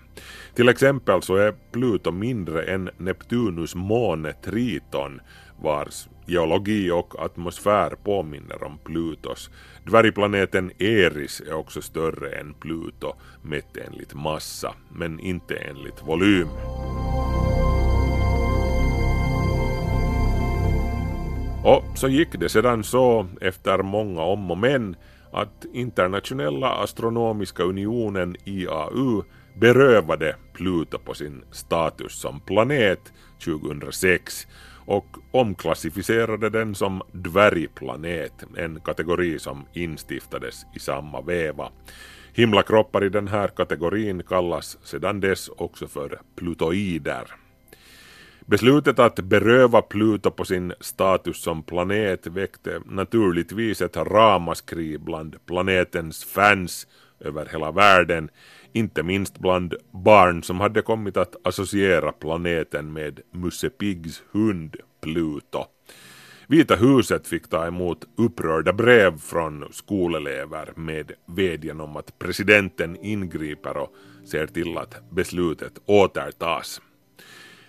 Till 0.54 0.68
exempel 0.68 1.22
så 1.22 1.36
är 1.36 1.54
Pluto 1.72 2.10
mindre 2.10 2.62
än 2.62 2.90
Neptunus 2.96 3.74
måne 3.74 4.32
Triton 4.32 5.20
vars 5.62 6.08
geologi 6.28 6.90
och 6.90 7.24
atmosfär 7.24 7.90
påminner 8.04 8.64
om 8.64 8.78
Plutos. 8.84 9.50
Dvärgplaneten 9.84 10.70
Eris 10.78 11.40
är 11.40 11.52
också 11.52 11.82
större 11.82 12.30
än 12.30 12.54
Pluto 12.54 13.14
mätt 13.42 13.76
enligt 13.76 14.14
massa, 14.14 14.74
men 14.92 15.20
inte 15.20 15.56
enligt 15.56 16.02
volym. 16.02 16.48
Och 21.64 21.98
så 21.98 22.08
gick 22.08 22.32
det 22.32 22.48
sedan 22.48 22.84
så, 22.84 23.26
efter 23.40 23.82
många 23.82 24.22
om 24.22 24.50
och 24.50 24.58
men, 24.58 24.96
att 25.32 25.64
Internationella 25.72 26.70
Astronomiska 26.70 27.62
Unionen 27.62 28.36
IAU 28.44 29.22
berövade 29.54 30.36
Pluto 30.52 30.98
på 30.98 31.14
sin 31.14 31.44
status 31.50 32.20
som 32.20 32.40
planet 32.40 33.12
2006 33.44 34.46
och 34.88 35.16
omklassificerade 35.30 36.50
den 36.50 36.74
som 36.74 37.02
dvärgplanet, 37.12 38.32
en 38.56 38.80
kategori 38.80 39.38
som 39.38 39.66
instiftades 39.72 40.66
i 40.74 40.78
samma 40.78 41.20
veva. 41.20 41.68
Himlakroppar 42.32 43.04
i 43.04 43.08
den 43.08 43.28
här 43.28 43.48
kategorin 43.48 44.22
kallas 44.22 44.78
sedan 44.82 45.20
dess 45.20 45.48
också 45.48 45.88
för 45.88 46.20
plutoider. 46.36 47.24
Beslutet 48.46 48.98
att 48.98 49.20
beröva 49.20 49.82
Pluto 49.82 50.30
på 50.30 50.44
sin 50.44 50.74
status 50.80 51.42
som 51.42 51.62
planet 51.62 52.26
väckte 52.26 52.80
naturligtvis 52.86 53.82
ett 53.82 53.96
ramaskri 53.96 54.98
bland 54.98 55.46
planetens 55.46 56.24
fans 56.24 56.86
över 57.20 57.48
hela 57.52 57.72
världen, 57.72 58.30
inte 58.72 59.02
minst 59.02 59.38
bland 59.38 59.74
barn 59.90 60.42
som 60.42 60.60
hade 60.60 60.82
kommit 60.82 61.16
att 61.16 61.46
associera 61.46 62.12
planeten 62.12 62.92
med 62.92 63.20
Musse 63.32 63.70
Piggs 63.70 64.22
hund 64.32 64.76
Pluto. 65.00 65.64
Vita 66.46 66.76
huset 66.76 67.26
fick 67.26 67.48
ta 67.48 67.66
emot 67.66 68.04
upprörda 68.16 68.72
brev 68.72 69.18
från 69.18 69.64
skolelever 69.70 70.72
med 70.76 71.12
vädjan 71.26 71.80
om 71.80 71.96
att 71.96 72.18
presidenten 72.18 72.96
ingriper 72.96 73.76
och 73.76 73.94
ser 74.24 74.46
till 74.46 74.78
att 74.78 75.10
beslutet 75.10 75.72
återtas. 75.86 76.80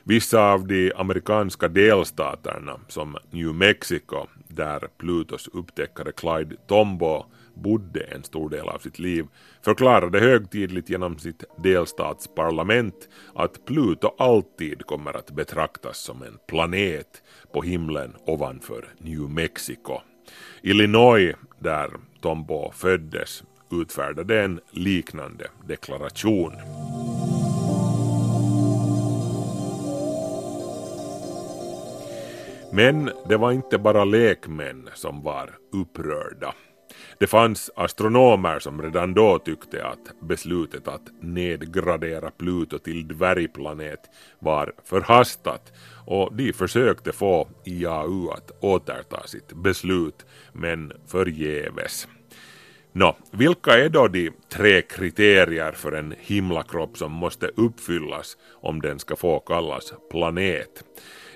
Vissa 0.04 0.42
av 0.42 0.68
de 0.68 0.94
amerikanska 0.96 1.68
delstaterna 1.68 2.80
som 2.88 3.18
New 3.32 3.54
Mexico, 3.54 4.28
där 4.48 4.88
Plutos 4.98 5.48
upptäckare 5.48 6.12
Clyde 6.12 6.56
Tombaugh 6.68 7.26
bodde 7.62 8.00
en 8.00 8.24
stor 8.24 8.50
del 8.50 8.70
av 8.70 8.80
sitt 8.80 9.00
liv, 9.00 9.26
förklarade 9.62 10.20
högtidligt 10.20 10.90
genom 10.90 11.20
sitt 11.20 11.44
delstatsparlament 11.64 13.10
att 13.36 13.66
Pluto 13.66 14.16
alltid 14.18 14.86
kommer 14.86 15.18
att 15.18 15.32
betraktas 15.32 15.98
som 15.98 16.24
en 16.24 16.38
planet 16.48 17.24
på 17.54 17.62
himlen 17.62 18.16
ovanför 18.26 18.86
New 18.98 19.30
Mexico. 19.30 20.00
Illinois, 20.62 21.36
där 21.60 21.90
Tombaugh 22.22 22.76
föddes, 22.76 23.44
utfärdade 23.72 24.44
en 24.44 24.60
liknande 24.72 25.48
deklaration. 25.68 26.54
Men 32.72 33.12
det 33.30 33.38
var 33.38 33.52
inte 33.52 33.78
bara 33.78 34.06
lekmän 34.06 34.90
som 34.94 35.24
var 35.24 35.50
upprörda. 35.72 36.54
Det 37.18 37.28
fanns 37.28 37.72
astronomer 37.76 38.60
som 38.60 38.82
redan 38.82 39.14
då 39.14 39.40
tyckte 39.40 39.86
att 39.86 40.22
beslutet 40.22 40.88
att 40.88 41.10
nedgradera 41.22 42.32
Pluto 42.32 42.80
till 42.80 43.08
dvärgplanet 43.08 44.00
var 44.40 44.74
förhastat 44.84 45.74
och 46.06 46.36
de 46.36 46.54
försökte 46.54 47.12
få 47.12 47.48
IAU 47.66 48.32
att 48.32 48.52
återta 48.60 49.28
sitt 49.28 49.54
beslut 49.54 50.26
men 50.54 50.94
förgäves. 51.08 52.08
Nå, 52.92 53.18
vilka 53.32 53.72
är 53.72 53.90
då 53.90 54.08
de 54.08 54.32
tre 54.50 54.82
kriterier 54.82 55.72
för 55.72 55.92
en 55.92 56.16
himlakropp 56.20 56.98
som 56.98 57.12
måste 57.12 57.48
uppfyllas 57.56 58.38
om 58.52 58.82
den 58.82 59.00
ska 59.00 59.16
få 59.16 59.40
kallas 59.40 59.94
planet? 60.12 60.84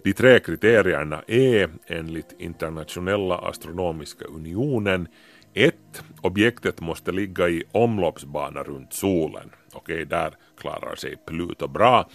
De 0.04 0.14
tre 0.14 0.40
kriterierna 0.40 1.24
är 1.28 1.70
enligt 1.88 2.36
Internationella 2.40 3.38
astronomiska 3.38 4.26
unionen 4.26 5.08
1. 5.54 5.76
Objektet 6.22 6.82
måste 6.82 7.12
ligga 7.12 7.50
i 7.50 7.64
omloppsbana 7.72 8.64
runt 8.64 8.94
solen. 8.94 9.50
Okej, 9.74 10.06
där 10.06 10.34
klarar 10.62 10.96
sig 10.96 11.16
Pluto 11.28 11.68
bra. 11.68 12.10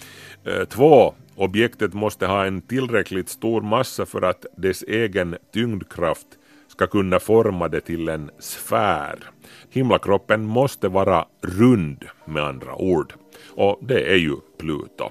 Eh, 0.45 0.65
2. 0.65 1.15
Objektet 1.37 1.95
måste 1.95 2.27
ha 2.27 2.45
en 2.45 2.63
tillräckligt 2.63 3.29
stor 3.29 3.61
massa 3.61 4.07
för 4.07 4.23
att 4.23 4.47
dess 4.57 4.83
egen 4.83 5.37
tyngdkraft 5.53 6.27
ska 6.69 6.87
kunna 6.87 7.21
forma 7.21 7.69
det 7.69 7.81
till 7.81 8.09
en 8.09 8.31
sfär. 8.39 9.19
Himlakroppen 9.71 10.45
måste 10.45 10.89
vara 10.89 11.27
rund 11.43 12.05
med 12.25 12.43
andra 12.43 12.75
ord. 12.75 13.15
Och 13.51 13.79
det 13.83 14.13
är 14.13 14.17
ju 14.17 14.37
Pluto. 14.59 15.11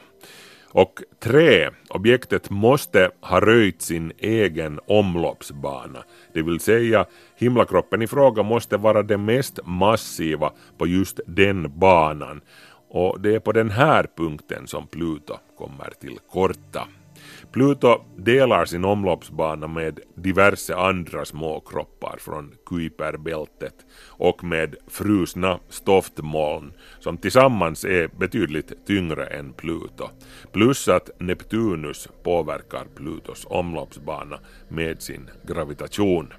Och 0.71 1.01
3. 1.19 1.69
objektet 1.89 2.49
måste 2.49 3.11
ha 3.21 3.39
röjt 3.39 3.81
sin 3.81 4.11
egen 4.17 4.79
omloppsbana. 4.87 6.03
Det 6.33 6.41
vill 6.41 6.59
säga 6.59 7.05
himlakroppen 7.35 8.01
i 8.01 8.07
fråga 8.07 8.43
måste 8.43 8.77
vara 8.77 9.03
det 9.03 9.17
mest 9.17 9.59
massiva 9.65 10.51
på 10.77 10.87
just 10.87 11.19
den 11.27 11.79
banan. 11.79 12.41
Och 12.89 13.21
det 13.21 13.35
är 13.35 13.39
på 13.39 13.51
den 13.51 13.71
här 13.71 14.07
punkten 14.17 14.67
som 14.67 14.87
Pluto 14.87 15.37
kommer 15.57 15.93
till 16.01 16.19
korta. 16.31 16.87
Pluto 17.51 18.05
delar 18.17 18.65
sin 18.65 18.85
omloppsbana 18.85 19.67
med 19.67 19.99
diverse 20.15 20.75
andra 20.75 21.25
små 21.25 21.59
kroppar 21.59 22.17
från 22.19 22.55
Kuiperbältet 22.65 23.73
och 24.07 24.43
med 24.43 24.75
frusna 24.87 25.59
stoftmoln 25.69 26.73
som 26.99 27.17
tillsammans 27.17 27.85
är 27.85 28.07
betydligt 28.07 28.85
tyngre 28.87 29.25
än 29.25 29.53
Pluto. 29.53 30.09
Plus 30.51 30.87
att 30.87 31.09
Neptunus 31.19 32.09
påverkar 32.23 32.85
Plutos 32.95 33.47
omloppsbana 33.49 34.39
med 34.67 35.01
sin 35.01 35.29
gravitation. 35.47 36.33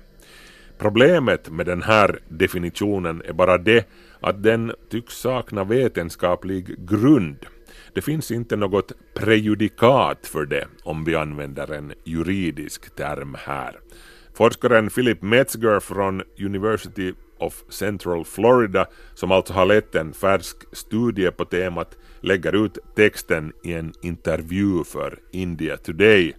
Problemet 0.79 1.51
med 1.51 1.67
den 1.67 1.83
här 1.83 2.19
definitionen 2.29 3.23
är 3.25 3.33
bara 3.33 3.59
det 3.59 3.89
att 4.21 4.43
den 4.43 4.73
tycks 4.91 5.15
sakna 5.15 5.65
vetenskaplig 5.65 6.89
grund. 6.89 7.47
Det 7.99 8.03
finns 8.03 8.30
inte 8.30 8.57
något 8.57 8.92
prejudikat 9.14 10.26
för 10.26 10.46
det 10.46 10.66
om 10.82 11.05
vi 11.05 11.16
använder 11.16 11.72
en 11.72 11.92
juridisk 12.05 12.96
term 12.96 13.36
här. 13.38 13.80
Forskaren 14.34 14.90
Philip 14.90 15.22
Metzger 15.22 15.80
från 15.80 16.22
University 16.40 17.12
of 17.38 17.62
Central 17.68 18.24
Florida, 18.24 18.86
som 19.14 19.32
alltså 19.32 19.53
har 19.53 19.66
lett 19.66 19.94
en 19.94 20.12
färsk 20.12 20.57
studie 20.72 21.30
på 21.30 21.44
temat, 21.44 21.96
lägger 22.20 22.64
ut 22.64 22.78
texten 22.96 23.53
i 23.64 23.72
en 23.72 23.92
intervju 24.03 24.84
för 24.84 25.18
India 25.30 25.76
Today. 25.76 26.34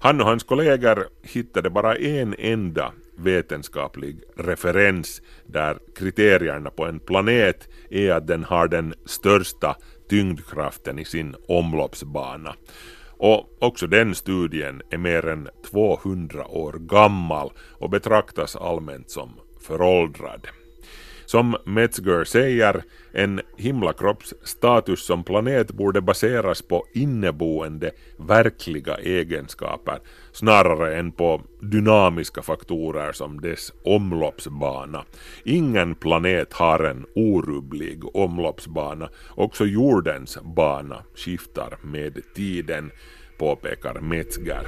Han 0.00 0.20
och 0.20 0.26
hans 0.26 0.44
kollegor 0.44 1.06
hittade 1.22 1.70
bara 1.70 1.96
en 1.96 2.34
enda 2.38 2.92
vetenskaplig 3.16 4.16
referens 4.36 5.22
där 5.46 5.78
kriterierna 5.96 6.70
på 6.70 6.86
en 6.86 6.98
planet 6.98 7.68
är 7.90 8.12
att 8.12 8.26
den 8.26 8.44
har 8.44 8.68
den 8.68 8.94
största 9.04 9.76
tyngdkraften 10.14 10.98
i 10.98 11.04
sin 11.04 11.34
omloppsbana. 11.48 12.54
Och 13.10 13.48
också 13.58 13.86
den 13.86 14.14
studien 14.14 14.82
är 14.90 14.98
mer 14.98 15.26
än 15.28 15.48
200 15.70 16.46
år 16.46 16.72
gammal 16.72 17.50
och 17.78 17.90
betraktas 17.90 18.56
allmänt 18.56 19.10
som 19.10 19.30
föråldrad. 19.60 20.46
Som 21.26 21.56
Metzger 21.66 22.24
säger, 22.24 22.82
en 23.12 23.40
himlakropps 23.56 24.34
status 24.42 25.06
som 25.06 25.24
planet 25.24 25.70
borde 25.72 26.00
baseras 26.00 26.62
på 26.62 26.86
inneboende 26.92 27.90
verkliga 28.18 28.94
egenskaper 28.94 29.98
snarare 30.34 30.96
än 30.96 31.12
på 31.12 31.40
dynamiska 31.60 32.42
faktorer 32.42 33.12
som 33.12 33.40
dess 33.40 33.72
omloppsbana. 33.84 35.04
Ingen 35.44 35.94
planet 35.94 36.52
har 36.52 36.84
en 36.84 37.06
orubblig 37.14 38.16
omloppsbana, 38.16 39.08
också 39.34 39.64
jordens 39.64 40.38
bana 40.42 41.02
skiftar 41.14 41.78
med 41.82 42.22
tiden, 42.34 42.90
påpekar 43.38 44.00
Metzger. 44.00 44.66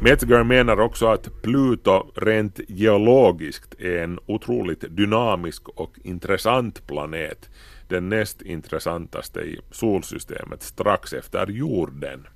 Metzger 0.00 0.44
menar 0.44 0.80
också 0.80 1.06
att 1.06 1.42
Pluto 1.42 2.06
rent 2.14 2.60
geologiskt 2.68 3.74
är 3.80 4.02
en 4.02 4.18
otroligt 4.26 4.84
dynamisk 4.96 5.68
och 5.68 5.92
intressant 6.02 6.86
planet. 6.86 7.50
Den 7.94 8.08
näst 8.08 8.42
intressantaste 8.42 9.40
i 9.40 9.60
solsystemet 9.70 10.62
strax 10.62 11.12
efter 11.12 11.46
jorden. 11.46 12.26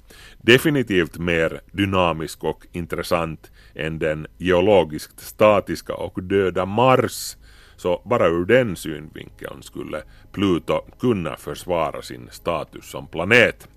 Definitivt 0.43 1.19
mer 1.19 1.61
dynamisk 1.73 2.45
och 2.45 2.67
intressant 2.73 3.51
än 3.75 3.99
den 3.99 4.27
geologiskt 4.37 5.21
statiska 5.21 5.95
och 5.95 6.23
döda 6.23 6.67
Mars. 6.67 7.37
Så 7.77 8.03
bara 8.05 8.29
ur 8.29 8.45
den 8.45 8.77
synvinkeln 8.77 9.63
skulle 9.63 10.03
Pluto 10.33 10.81
kunna 11.01 11.37
försvara 11.37 12.03
sin 12.03 12.29
status 12.31 12.91
som 12.91 13.07
planet. 13.07 13.69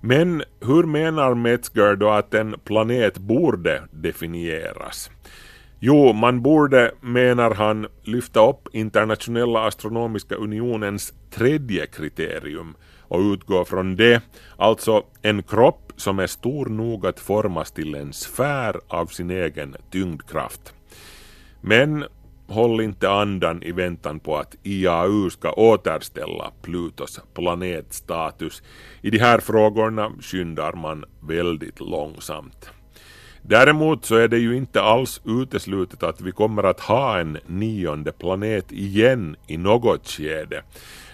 Men 0.00 0.42
hur 0.60 0.82
menar 0.82 1.34
Metzger 1.34 1.96
då 1.96 2.10
att 2.10 2.34
en 2.34 2.54
planet 2.64 3.18
borde 3.18 3.82
definieras? 3.90 5.10
Jo, 5.84 6.12
man 6.12 6.42
borde, 6.42 6.94
menar 7.00 7.54
han, 7.54 7.86
lyfta 8.02 8.48
upp 8.48 8.68
Internationella 8.72 9.66
astronomiska 9.66 10.34
unionens 10.34 11.14
tredje 11.30 11.86
kriterium 11.86 12.74
och 13.00 13.20
utgå 13.20 13.64
från 13.64 13.96
det, 13.96 14.22
alltså 14.56 15.02
en 15.22 15.42
kropp 15.42 15.92
som 15.96 16.18
är 16.18 16.26
stor 16.26 16.66
nog 16.66 17.06
att 17.06 17.20
formas 17.20 17.72
till 17.72 17.94
en 17.94 18.12
sfär 18.12 18.80
av 18.88 19.06
sin 19.06 19.30
egen 19.30 19.76
tyngdkraft. 19.90 20.74
Men 21.60 22.04
håll 22.46 22.80
inte 22.80 23.10
andan 23.10 23.62
i 23.62 23.72
väntan 23.72 24.20
på 24.20 24.36
att 24.36 24.56
IAU 24.62 25.30
ska 25.30 25.52
återställa 25.52 26.52
Plutos 26.62 27.20
planetstatus. 27.34 28.62
I 29.00 29.10
de 29.10 29.18
här 29.18 29.38
frågorna 29.38 30.12
skyndar 30.20 30.72
man 30.72 31.04
väldigt 31.20 31.80
långsamt. 31.80 32.70
Däremot 33.42 34.04
så 34.04 34.16
är 34.16 34.28
det 34.28 34.38
ju 34.38 34.56
inte 34.56 34.82
alls 34.82 35.20
uteslutet 35.24 36.02
att 36.02 36.20
vi 36.20 36.32
kommer 36.32 36.62
att 36.62 36.80
ha 36.80 37.18
en 37.18 37.38
nionde 37.46 38.12
planet 38.12 38.72
igen 38.72 39.36
i 39.46 39.56
något 39.56 40.08
skede. 40.08 40.62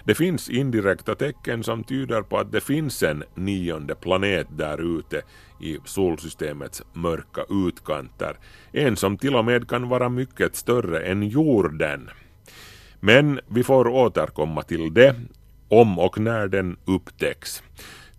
Det 0.03 0.15
finns 0.15 0.49
indirekta 0.49 1.15
tecken 1.15 1.63
som 1.63 1.83
tyder 1.83 2.21
på 2.21 2.37
att 2.37 2.51
det 2.51 2.61
finns 2.61 3.03
en 3.03 3.23
nionde 3.35 3.95
planet 3.95 4.47
där 4.57 4.99
ute 4.99 5.21
i 5.61 5.77
solsystemets 5.85 6.83
mörka 6.93 7.41
utkanter. 7.49 8.37
En 8.71 8.95
som 8.95 9.17
till 9.17 9.35
och 9.35 9.45
med 9.45 9.69
kan 9.69 9.89
vara 9.89 10.09
mycket 10.09 10.55
större 10.55 10.99
än 10.99 11.23
jorden. 11.23 12.09
Men 12.99 13.39
vi 13.47 13.63
får 13.63 13.87
återkomma 13.87 14.61
till 14.61 14.93
det 14.93 15.15
om 15.67 15.99
och 15.99 16.19
när 16.19 16.47
den 16.47 16.77
upptäcks. 16.85 17.63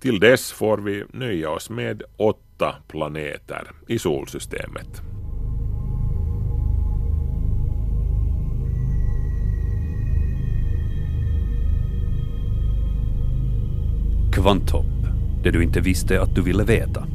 Till 0.01 0.21
dess 0.21 0.53
får 0.53 0.79
vi 0.79 1.05
nöja 1.13 1.51
oss 1.51 1.71
med 1.71 2.03
åtta 2.17 2.50
planeter 2.89 3.71
i 3.89 3.99
solsystemet. 3.99 5.03
Kvanthopp. 14.33 14.85
Det 15.43 15.51
du 15.51 15.63
inte 15.63 15.81
visste 15.81 16.23
att 16.23 16.35
du 16.35 16.43
ville 16.43 16.65
veta. 16.65 17.07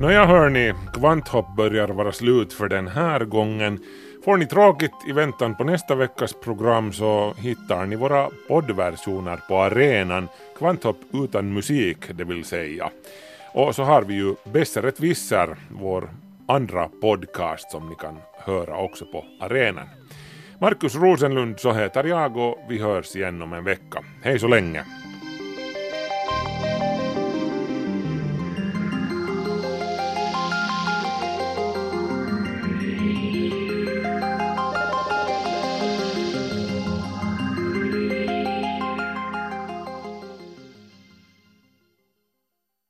Nåja 0.00 0.26
hörni, 0.26 0.72
Kvanthopp 0.94 1.56
börjar 1.56 1.88
vara 1.88 2.12
slut 2.12 2.52
för 2.52 2.68
den 2.68 2.88
här 2.88 3.24
gången. 3.24 3.78
Får 4.24 4.36
ni 4.36 4.46
tråkigt 4.46 4.94
i 5.08 5.12
väntan 5.12 5.54
på 5.54 5.64
nästa 5.64 5.94
veckas 5.94 6.34
program 6.44 6.92
så 6.92 7.34
hittar 7.38 7.86
ni 7.86 7.96
våra 7.96 8.28
poddversioner 8.48 9.40
på 9.48 9.56
arenan, 9.56 10.28
Kvanthopp 10.58 10.96
utan 11.12 11.52
musik 11.52 11.98
det 12.14 12.24
vill 12.24 12.44
säga. 12.44 12.90
Och 13.52 13.74
så 13.74 13.82
har 13.82 14.02
vi 14.02 14.14
ju 14.14 14.34
Besseret 14.44 15.00
Visser, 15.00 15.56
vår 15.70 16.10
andra 16.46 16.88
podcast 16.88 17.70
som 17.70 17.88
ni 17.88 17.94
kan 17.94 18.18
höra 18.38 18.76
också 18.78 19.04
på 19.04 19.24
arenan. 19.40 19.88
Markus 20.60 20.94
Rosenlund 20.94 21.60
så 21.60 21.72
heter 21.72 22.04
jag 22.04 22.36
och 22.36 22.58
vi 22.68 22.78
hörs 22.78 23.16
igen 23.16 23.42
om 23.42 23.52
en 23.52 23.64
vecka. 23.64 24.04
Hej 24.22 24.38
så 24.38 24.48
länge! 24.48 24.84